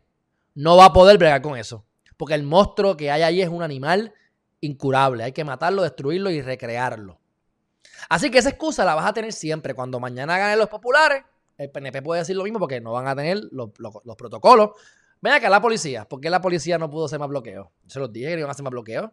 no 0.55 0.77
va 0.77 0.85
a 0.85 0.93
poder 0.93 1.17
bregar 1.17 1.41
con 1.41 1.57
eso. 1.57 1.85
Porque 2.17 2.35
el 2.35 2.43
monstruo 2.43 2.97
que 2.97 3.11
hay 3.11 3.21
ahí 3.23 3.41
es 3.41 3.49
un 3.49 3.63
animal 3.63 4.13
incurable. 4.59 5.23
Hay 5.23 5.31
que 5.31 5.43
matarlo, 5.43 5.81
destruirlo 5.83 6.29
y 6.29 6.41
recrearlo. 6.41 7.19
Así 8.09 8.29
que 8.29 8.39
esa 8.39 8.49
excusa 8.49 8.85
la 8.85 8.95
vas 8.95 9.05
a 9.05 9.13
tener 9.13 9.33
siempre. 9.33 9.73
Cuando 9.73 9.99
mañana 9.99 10.37
ganen 10.37 10.59
los 10.59 10.69
populares, 10.69 11.23
el 11.57 11.69
PNP 11.69 12.01
puede 12.01 12.21
decir 12.21 12.35
lo 12.35 12.43
mismo 12.43 12.59
porque 12.59 12.81
no 12.81 12.91
van 12.91 13.07
a 13.07 13.15
tener 13.15 13.41
los, 13.51 13.71
protocolos. 14.17 14.71
Ven 15.21 15.33
acá 15.33 15.49
la 15.49 15.61
policía. 15.61 16.07
¿Por 16.07 16.19
qué 16.19 16.29
la 16.29 16.41
policía 16.41 16.77
no 16.77 16.89
pudo 16.89 17.05
hacer 17.05 17.19
más 17.19 17.29
bloqueos? 17.29 17.67
Se 17.87 17.99
los 17.99 18.11
dije 18.11 18.27
que 18.27 18.39
iban 18.39 18.49
a 18.49 18.51
hacer 18.51 18.63
más 18.63 18.71
bloqueos. 18.71 19.11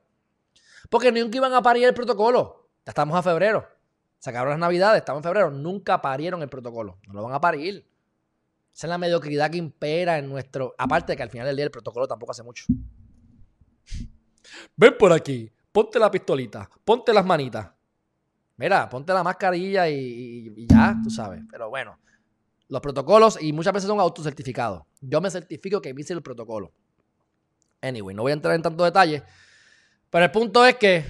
Porque 0.88 1.12
nunca 1.12 1.36
iban 1.36 1.52
a 1.52 1.62
parir 1.62 1.84
el 1.84 1.94
protocolo. 1.94 2.70
Ya 2.86 2.90
estamos 2.90 3.16
a 3.16 3.22
febrero. 3.22 3.66
Se 4.18 4.30
acabaron 4.30 4.52
las 4.52 4.60
navidades, 4.60 4.98
estamos 4.98 5.20
en 5.20 5.24
febrero. 5.24 5.50
Nunca 5.50 6.00
parieron 6.00 6.42
el 6.42 6.48
protocolo. 6.48 6.98
No 7.06 7.14
lo 7.14 7.22
van 7.22 7.34
a 7.34 7.40
parir. 7.40 7.86
Esa 8.74 8.86
es 8.86 8.88
la 8.88 8.98
mediocridad 8.98 9.50
que 9.50 9.58
impera 9.58 10.18
en 10.18 10.28
nuestro. 10.28 10.74
Aparte 10.78 11.12
de 11.12 11.16
que 11.16 11.22
al 11.22 11.30
final 11.30 11.46
del 11.46 11.56
día 11.56 11.64
el 11.64 11.70
protocolo 11.70 12.06
tampoco 12.06 12.32
hace 12.32 12.42
mucho. 12.42 12.64
Ven 14.76 14.96
por 14.98 15.12
aquí. 15.12 15.50
Ponte 15.70 15.98
la 15.98 16.10
pistolita. 16.10 16.68
Ponte 16.84 17.12
las 17.12 17.24
manitas. 17.24 17.70
Mira, 18.56 18.88
ponte 18.88 19.12
la 19.12 19.22
mascarilla 19.22 19.88
y 19.88 20.66
ya, 20.66 20.96
tú 21.02 21.10
sabes. 21.10 21.42
Pero 21.50 21.70
bueno 21.70 21.98
los 22.68 22.80
protocolos 22.80 23.38
y 23.40 23.52
muchas 23.52 23.72
veces 23.72 23.88
son 23.88 23.98
autocertificados. 23.98 24.82
Yo 25.00 25.20
me 25.20 25.30
certifico 25.30 25.80
que 25.80 25.94
hice 25.96 26.12
el 26.12 26.22
protocolo. 26.22 26.72
Anyway, 27.80 28.14
no 28.14 28.22
voy 28.22 28.30
a 28.30 28.34
entrar 28.34 28.54
en 28.54 28.62
tantos 28.62 28.86
detalles, 28.86 29.22
pero 30.10 30.24
el 30.24 30.30
punto 30.30 30.64
es 30.66 30.76
que 30.76 31.04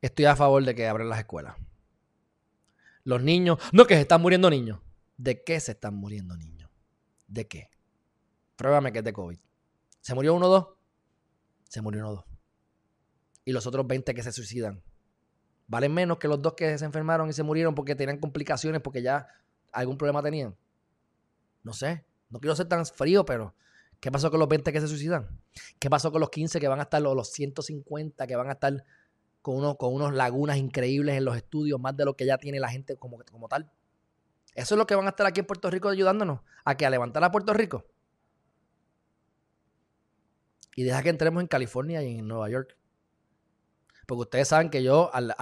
estoy 0.00 0.24
a 0.24 0.36
favor 0.36 0.64
de 0.64 0.74
que 0.74 0.86
abran 0.86 1.08
las 1.08 1.18
escuelas. 1.18 1.56
Los 3.08 3.22
niños, 3.22 3.58
no 3.72 3.86
que 3.86 3.94
se 3.94 4.02
están 4.02 4.20
muriendo 4.20 4.50
niños. 4.50 4.80
¿De 5.16 5.42
qué 5.42 5.58
se 5.60 5.72
están 5.72 5.94
muriendo 5.94 6.36
niños? 6.36 6.70
¿De 7.26 7.48
qué? 7.48 7.70
Pruébame 8.54 8.92
que 8.92 8.98
es 8.98 9.04
de 9.06 9.14
COVID. 9.14 9.38
¿Se 10.02 10.14
murió 10.14 10.34
uno 10.34 10.44
o 10.44 10.50
dos? 10.50 10.66
Se 11.70 11.80
murió 11.80 12.02
uno 12.02 12.10
o 12.10 12.14
dos. 12.16 12.24
Y 13.46 13.52
los 13.52 13.66
otros 13.66 13.86
20 13.86 14.12
que 14.12 14.22
se 14.22 14.30
suicidan. 14.30 14.82
Valen 15.68 15.94
menos 15.94 16.18
que 16.18 16.28
los 16.28 16.42
dos 16.42 16.52
que 16.52 16.76
se 16.76 16.84
enfermaron 16.84 17.30
y 17.30 17.32
se 17.32 17.42
murieron 17.42 17.74
porque 17.74 17.94
tenían 17.94 18.18
complicaciones, 18.18 18.82
porque 18.82 19.00
ya 19.00 19.26
algún 19.72 19.96
problema 19.96 20.22
tenían. 20.22 20.54
No 21.62 21.72
sé, 21.72 22.04
no 22.28 22.40
quiero 22.40 22.54
ser 22.56 22.68
tan 22.68 22.84
frío, 22.84 23.24
pero 23.24 23.54
¿qué 24.00 24.12
pasó 24.12 24.30
con 24.30 24.38
los 24.38 24.50
20 24.50 24.70
que 24.70 24.82
se 24.82 24.86
suicidan? 24.86 25.40
¿Qué 25.78 25.88
pasó 25.88 26.12
con 26.12 26.20
los 26.20 26.28
15 26.28 26.60
que 26.60 26.68
van 26.68 26.80
a 26.80 26.82
estar, 26.82 27.02
o 27.06 27.14
los 27.14 27.32
150 27.32 28.26
que 28.26 28.36
van 28.36 28.50
a 28.50 28.52
estar 28.52 28.84
con 29.42 29.56
unos, 29.56 29.76
unos 29.80 30.14
lagunas 30.14 30.56
increíbles 30.56 31.16
en 31.16 31.24
los 31.24 31.36
estudios, 31.36 31.80
más 31.80 31.96
de 31.96 32.04
lo 32.04 32.14
que 32.14 32.26
ya 32.26 32.38
tiene 32.38 32.60
la 32.60 32.68
gente 32.68 32.96
como, 32.96 33.18
como 33.30 33.48
tal? 33.48 33.70
Eso 34.54 34.74
es 34.74 34.78
lo 34.78 34.86
que 34.86 34.94
van 34.94 35.06
a 35.06 35.10
estar 35.10 35.26
aquí 35.26 35.40
en 35.40 35.46
Puerto 35.46 35.70
Rico 35.70 35.88
ayudándonos 35.88 36.40
a 36.64 36.76
que 36.76 36.84
a 36.84 36.90
levantar 36.90 37.22
a 37.22 37.30
Puerto 37.30 37.52
Rico. 37.54 37.84
Y 40.74 40.82
deja 40.82 41.02
que 41.02 41.10
entremos 41.10 41.40
en 41.40 41.46
California 41.46 42.02
y 42.02 42.18
en 42.18 42.26
Nueva 42.26 42.48
York. 42.50 42.76
Porque 44.06 44.22
ustedes 44.22 44.48
saben 44.48 44.70
que 44.70 44.82
yo 44.82 45.10
al, 45.12 45.34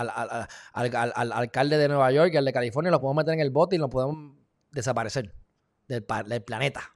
alcalde 0.75 1.79
de 1.79 1.89
Nueva 1.89 2.13
York 2.13 2.33
y 2.35 2.37
al 2.37 2.45
de 2.45 2.53
California 2.53 2.91
lo 2.91 3.01
podemos 3.01 3.23
meter 3.23 3.35
en 3.35 3.41
el 3.41 3.51
bote 3.51 3.77
y 3.77 3.79
lo 3.79 3.89
podemos 3.89 4.35
desaparecer 4.71 5.35
del, 5.89 6.05
del 6.27 6.43
planeta. 6.43 6.95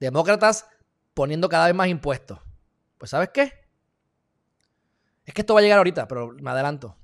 Demócratas 0.00 0.66
poniendo 1.14 1.48
cada 1.48 1.66
vez 1.66 1.74
más 1.74 1.88
impuestos. 1.88 2.40
Pues 2.98 3.10
¿sabes 3.10 3.30
qué? 3.32 3.63
Es 5.24 5.32
que 5.32 5.40
esto 5.40 5.54
va 5.54 5.60
a 5.60 5.62
llegar 5.62 5.78
ahorita, 5.78 6.06
pero 6.06 6.32
me 6.40 6.50
adelanto. 6.50 6.96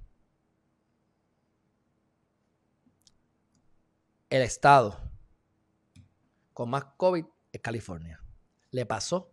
El 4.28 4.42
estado 4.42 4.96
con 6.52 6.70
más 6.70 6.84
COVID 6.96 7.24
es 7.52 7.60
California. 7.60 8.22
Le 8.70 8.86
pasó, 8.86 9.32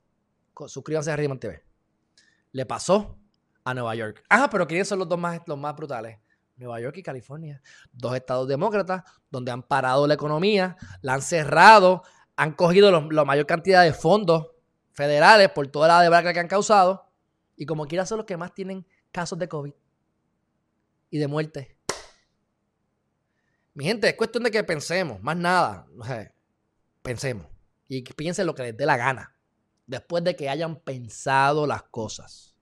suscríbanse 0.67 1.11
a 1.11 1.15
Redimon 1.15 1.39
TV. 1.39 1.63
Le 2.51 2.65
pasó 2.65 3.19
a 3.63 3.73
Nueva 3.73 3.93
York. 3.95 4.23
Ah, 4.29 4.47
pero 4.49 4.65
¿quiénes 4.65 4.87
son 4.87 4.99
los 4.99 5.09
dos 5.09 5.19
más, 5.19 5.41
los 5.45 5.57
más 5.57 5.75
brutales? 5.75 6.19
Nueva 6.55 6.79
York 6.79 6.97
y 6.97 7.03
California. 7.03 7.61
Dos 7.91 8.15
estados 8.15 8.47
demócratas 8.47 9.03
donde 9.29 9.51
han 9.51 9.61
parado 9.61 10.07
la 10.07 10.13
economía, 10.13 10.77
la 11.01 11.13
han 11.15 11.21
cerrado, 11.21 12.03
han 12.35 12.53
cogido 12.53 12.91
la 12.91 13.25
mayor 13.25 13.45
cantidad 13.45 13.83
de 13.83 13.93
fondos 13.93 14.47
federales 14.91 15.49
por 15.49 15.67
toda 15.67 15.87
la 15.87 16.01
debacle 16.01 16.33
que 16.33 16.39
han 16.39 16.47
causado. 16.47 17.06
Y 17.57 17.65
como 17.65 17.87
quiera 17.87 18.05
son 18.05 18.19
los 18.19 18.25
que 18.25 18.37
más 18.37 18.53
tienen 18.53 18.85
casos 19.11 19.37
de 19.37 19.49
COVID 19.49 19.73
y 21.09 21.17
de 21.17 21.27
muerte. 21.27 21.75
Mi 23.73 23.85
gente, 23.85 24.07
es 24.07 24.15
cuestión 24.15 24.43
de 24.43 24.51
que 24.51 24.63
pensemos, 24.63 25.21
más 25.21 25.35
nada. 25.35 25.87
pensemos. 27.01 27.47
Y 27.87 28.01
piensen 28.01 28.45
lo 28.45 28.55
que 28.55 28.63
les 28.63 28.77
dé 28.77 28.85
la 28.85 28.97
gana. 28.97 29.35
Después 29.85 30.23
de 30.23 30.35
que 30.35 30.49
hayan 30.49 30.79
pensado 30.79 31.65
las 31.65 31.83
cosas. 31.83 32.55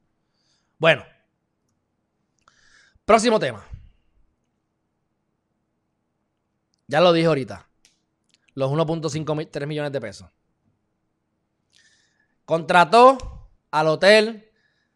Bueno, 0.78 1.04
próximo 3.06 3.40
tema. 3.40 3.66
Ya 6.88 7.02
lo 7.02 7.12
dije 7.12 7.28
ahorita. 7.28 7.68
Los 8.54 8.72
1.53 8.72 9.68
millones 9.68 9.92
de 9.92 10.02
pesos. 10.02 10.30
Contrató 12.46 13.50
al 13.72 13.88
hotel, 13.88 14.52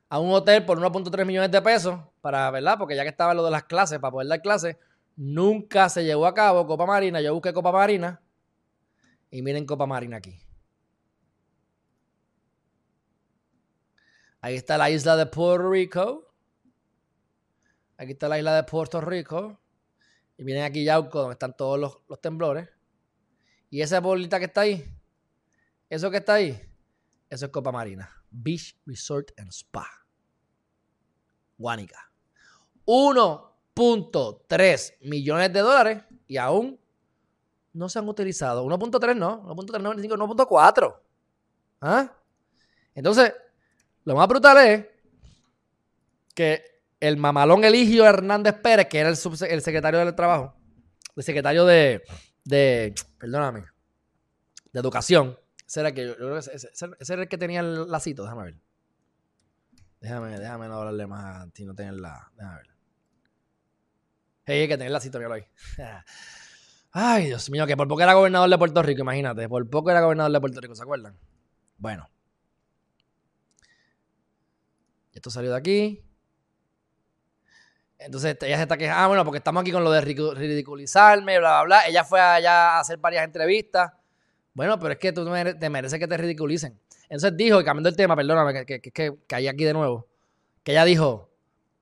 a 0.09 0.19
un 0.19 0.31
hotel 0.31 0.65
por 0.65 0.79
1.3 0.79 1.25
millones 1.25 1.51
de 1.51 1.61
pesos, 1.61 1.99
para, 2.19 2.49
¿verdad? 2.49 2.77
Porque 2.79 2.95
ya 2.95 3.03
que 3.03 3.09
estaba 3.09 3.33
lo 3.35 3.45
de 3.45 3.51
las 3.51 3.63
clases, 3.63 3.99
para 3.99 4.11
poder 4.11 4.27
dar 4.27 4.41
clases, 4.41 4.75
nunca 5.15 5.87
se 5.87 6.03
llevó 6.03 6.25
a 6.25 6.33
cabo 6.33 6.65
Copa 6.65 6.85
Marina. 6.85 7.21
Yo 7.21 7.33
busqué 7.33 7.53
Copa 7.53 7.71
Marina 7.71 8.19
y 9.29 9.41
miren 9.43 9.65
Copa 9.65 9.85
Marina 9.85 10.17
aquí. 10.17 10.35
Ahí 14.41 14.55
está 14.55 14.77
la 14.77 14.89
isla 14.89 15.15
de 15.15 15.25
Puerto 15.27 15.69
Rico. 15.69 16.33
Aquí 17.97 18.13
está 18.13 18.29
la 18.29 18.39
isla 18.39 18.55
de 18.55 18.63
Puerto 18.63 19.01
Rico. 19.01 19.59
Y 20.37 20.43
miren 20.43 20.63
aquí 20.63 20.85
Yauco, 20.85 21.19
donde 21.19 21.33
están 21.33 21.55
todos 21.55 21.77
los, 21.77 22.21
temblores. 22.21 22.69
Y 23.69 23.81
esa 23.81 23.99
bolita 23.99 24.39
que 24.39 24.45
está 24.45 24.61
ahí, 24.61 24.83
eso 25.89 26.09
que 26.09 26.17
está 26.17 26.35
ahí, 26.35 26.59
eso 27.29 27.45
es 27.45 27.51
Copa 27.51 27.71
Marina. 27.71 28.09
Beach 28.31 28.79
Resort 28.85 29.31
and 29.37 29.51
Spa. 29.51 29.98
Guanica. 31.59 32.11
1.3 32.87 34.93
millones 35.01 35.53
de 35.53 35.59
dólares 35.59 36.03
y 36.25 36.37
aún 36.37 36.79
no 37.73 37.87
se 37.87 37.99
han 37.99 38.09
utilizado. 38.09 38.65
1.3 38.65 39.15
no, 39.15 39.43
1.3, 39.43 39.79
1.4. 39.79 40.99
¿Ah? 41.81 42.11
Entonces, 42.95 43.31
lo 44.05 44.15
más 44.15 44.27
brutal 44.27 44.57
es 44.57 44.87
que 46.33 46.63
el 46.99 47.17
mamalón 47.17 47.63
Eligio 47.63 48.05
Hernández 48.05 48.55
Pérez, 48.55 48.87
que 48.87 48.99
era 48.99 49.09
el, 49.09 49.15
secretario 49.15 49.99
del 49.99 50.15
trabajo, 50.15 50.55
el 51.15 51.23
secretario 51.23 51.65
de, 51.65 52.01
de, 52.43 52.93
perdóname, 53.17 53.65
de 54.71 54.79
educación, 54.79 55.37
ese 55.65 55.93
que, 55.93 56.15
ese, 56.51 57.13
era 57.13 57.21
el 57.21 57.29
que 57.29 57.37
tenía 57.37 57.59
el 57.59 57.89
lacito, 57.89 58.23
déjame 58.23 58.43
ver. 58.43 58.55
Déjame, 60.01 60.39
déjame 60.39 60.67
no 60.67 60.75
hablarle 60.75 61.07
más 61.07 61.47
si 61.53 61.65
no 61.65 61.75
tener 61.75 61.95
la. 61.95 62.31
Déjame 62.35 62.55
ver. 62.55 62.67
Hey, 64.45 64.67
que 64.67 64.75
tenía 64.75 64.87
el 64.87 64.93
lacito, 64.93 65.17
míralo 65.19 65.35
ahí. 65.35 65.45
Ay, 66.91 67.25
Dios 67.27 67.49
mío, 67.49 67.67
que 67.67 67.77
por 67.77 67.87
poco 67.87 68.01
era 68.01 68.13
gobernador 68.13 68.49
de 68.49 68.57
Puerto 68.57 68.81
Rico, 68.81 69.01
imagínate. 69.01 69.47
Por 69.47 69.69
poco 69.69 69.91
era 69.91 70.01
gobernador 70.01 70.31
de 70.31 70.39
Puerto 70.39 70.59
Rico, 70.59 70.73
¿se 70.73 70.81
acuerdan? 70.81 71.17
Bueno. 71.77 72.09
Esto 75.13 75.29
salió 75.29 75.51
de 75.51 75.57
aquí. 75.57 76.03
Entonces 77.99 78.37
ella 78.41 78.55
se 78.55 78.63
está 78.63 78.77
quejando, 78.77 79.03
ah, 79.03 79.07
bueno, 79.07 79.25
porque 79.25 79.39
estamos 79.39 79.61
aquí 79.61 79.71
con 79.71 79.83
lo 79.83 79.91
de 79.91 79.99
ridiculizarme, 80.01 81.37
bla, 81.37 81.49
bla, 81.49 81.63
bla. 81.63 81.87
Ella 81.87 82.05
fue 82.05 82.21
allá 82.21 82.77
a 82.77 82.79
hacer 82.79 82.97
varias 82.97 83.25
entrevistas 83.25 83.91
Bueno, 84.53 84.79
pero 84.79 84.93
es 84.93 84.99
que 84.99 85.11
tú 85.11 85.25
te 85.59 85.69
mereces 85.69 85.99
que 85.99 86.07
te 86.07 86.17
ridiculicen. 86.17 86.79
Entonces 87.09 87.35
dijo, 87.35 87.59
y 87.59 87.63
cambiando 87.63 87.89
el 87.89 87.95
tema, 87.95 88.15
perdóname, 88.15 88.65
que, 88.65 88.79
que, 88.79 88.91
que 88.91 89.35
aquí 89.35 89.63
de 89.63 89.73
nuevo, 89.73 90.07
que 90.63 90.71
ella 90.73 90.85
dijo, 90.85 91.31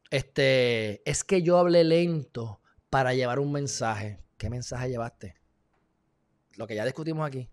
este, 0.09 1.09
es 1.09 1.23
que 1.23 1.41
yo 1.41 1.57
hablé 1.57 1.83
lento 1.83 2.61
para 2.89 3.13
llevar 3.13 3.39
un 3.39 3.51
mensaje. 3.51 4.23
¿Qué 4.37 4.49
mensaje 4.49 4.89
llevaste? 4.89 5.35
Lo 6.55 6.65
que 6.65 6.75
ya 6.75 6.85
discutimos 6.85 7.27
aquí, 7.27 7.49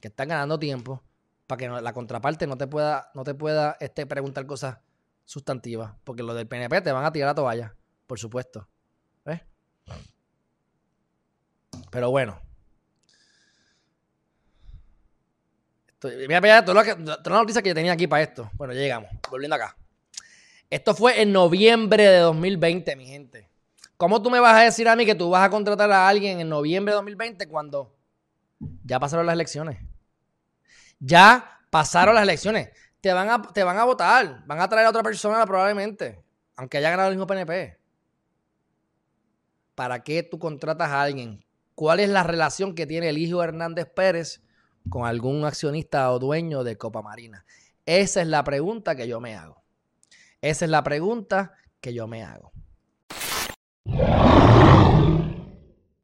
que 0.00 0.08
están 0.08 0.28
ganando 0.28 0.58
tiempo 0.58 1.02
para 1.46 1.58
que 1.58 1.68
la 1.68 1.92
contraparte 1.92 2.46
no 2.46 2.58
te 2.58 2.66
pueda, 2.66 3.10
no 3.14 3.24
te 3.24 3.34
pueda 3.34 3.76
este, 3.80 4.06
preguntar 4.06 4.46
cosas 4.46 4.78
sustantivas, 5.24 5.94
porque 6.04 6.22
los 6.22 6.36
del 6.36 6.46
PNP 6.46 6.82
te 6.82 6.92
van 6.92 7.04
a 7.04 7.12
tirar 7.12 7.28
la 7.28 7.34
toalla, 7.34 7.74
por 8.06 8.18
supuesto. 8.18 8.68
¿Ves? 9.24 9.40
Pero 11.90 12.10
bueno. 12.10 12.45
Mira, 16.02 16.40
mira, 16.40 16.64
toda 16.64 16.82
la, 16.82 16.96
toda 16.96 17.36
la 17.36 17.42
noticia 17.42 17.62
que 17.62 17.70
yo 17.70 17.74
tenía 17.74 17.92
aquí 17.92 18.06
para 18.06 18.22
esto. 18.22 18.50
Bueno, 18.54 18.72
ya 18.74 18.80
llegamos. 18.80 19.10
Volviendo 19.30 19.56
acá. 19.56 19.76
Esto 20.68 20.94
fue 20.94 21.22
en 21.22 21.32
noviembre 21.32 22.04
de 22.04 22.18
2020, 22.18 22.96
mi 22.96 23.06
gente. 23.06 23.48
¿Cómo 23.96 24.20
tú 24.20 24.30
me 24.30 24.40
vas 24.40 24.54
a 24.54 24.64
decir 24.64 24.88
a 24.88 24.96
mí 24.96 25.06
que 25.06 25.14
tú 25.14 25.30
vas 25.30 25.44
a 25.44 25.50
contratar 25.50 25.90
a 25.90 26.08
alguien 26.08 26.40
en 26.40 26.48
noviembre 26.48 26.92
de 26.92 26.96
2020 26.96 27.48
cuando 27.48 27.96
ya 28.84 29.00
pasaron 29.00 29.24
las 29.26 29.34
elecciones? 29.34 29.78
Ya 30.98 31.60
pasaron 31.70 32.14
las 32.14 32.24
elecciones. 32.24 32.70
Te 33.00 33.12
van 33.12 33.30
a, 33.30 33.42
te 33.42 33.62
van 33.62 33.78
a 33.78 33.84
votar. 33.84 34.44
Van 34.46 34.60
a 34.60 34.68
traer 34.68 34.86
a 34.86 34.90
otra 34.90 35.02
persona 35.02 35.46
probablemente. 35.46 36.22
Aunque 36.56 36.78
haya 36.78 36.90
ganado 36.90 37.08
el 37.08 37.14
mismo 37.14 37.26
PNP. 37.26 37.78
¿Para 39.74 40.02
qué 40.02 40.22
tú 40.22 40.38
contratas 40.38 40.90
a 40.90 41.02
alguien? 41.02 41.44
¿Cuál 41.74 42.00
es 42.00 42.08
la 42.08 42.22
relación 42.22 42.74
que 42.74 42.86
tiene 42.86 43.10
el 43.10 43.18
hijo 43.18 43.42
Hernández 43.42 43.86
Pérez 43.86 44.42
con 44.88 45.06
algún 45.06 45.44
accionista 45.44 46.10
o 46.12 46.18
dueño 46.18 46.64
de 46.64 46.76
Copa 46.76 47.02
Marina? 47.02 47.44
Esa 47.84 48.20
es 48.20 48.26
la 48.28 48.42
pregunta 48.44 48.96
que 48.96 49.06
yo 49.08 49.20
me 49.20 49.36
hago. 49.36 49.62
Esa 50.40 50.64
es 50.64 50.70
la 50.70 50.82
pregunta 50.82 51.54
que 51.80 51.94
yo 51.94 52.06
me 52.06 52.22
hago. 52.22 52.52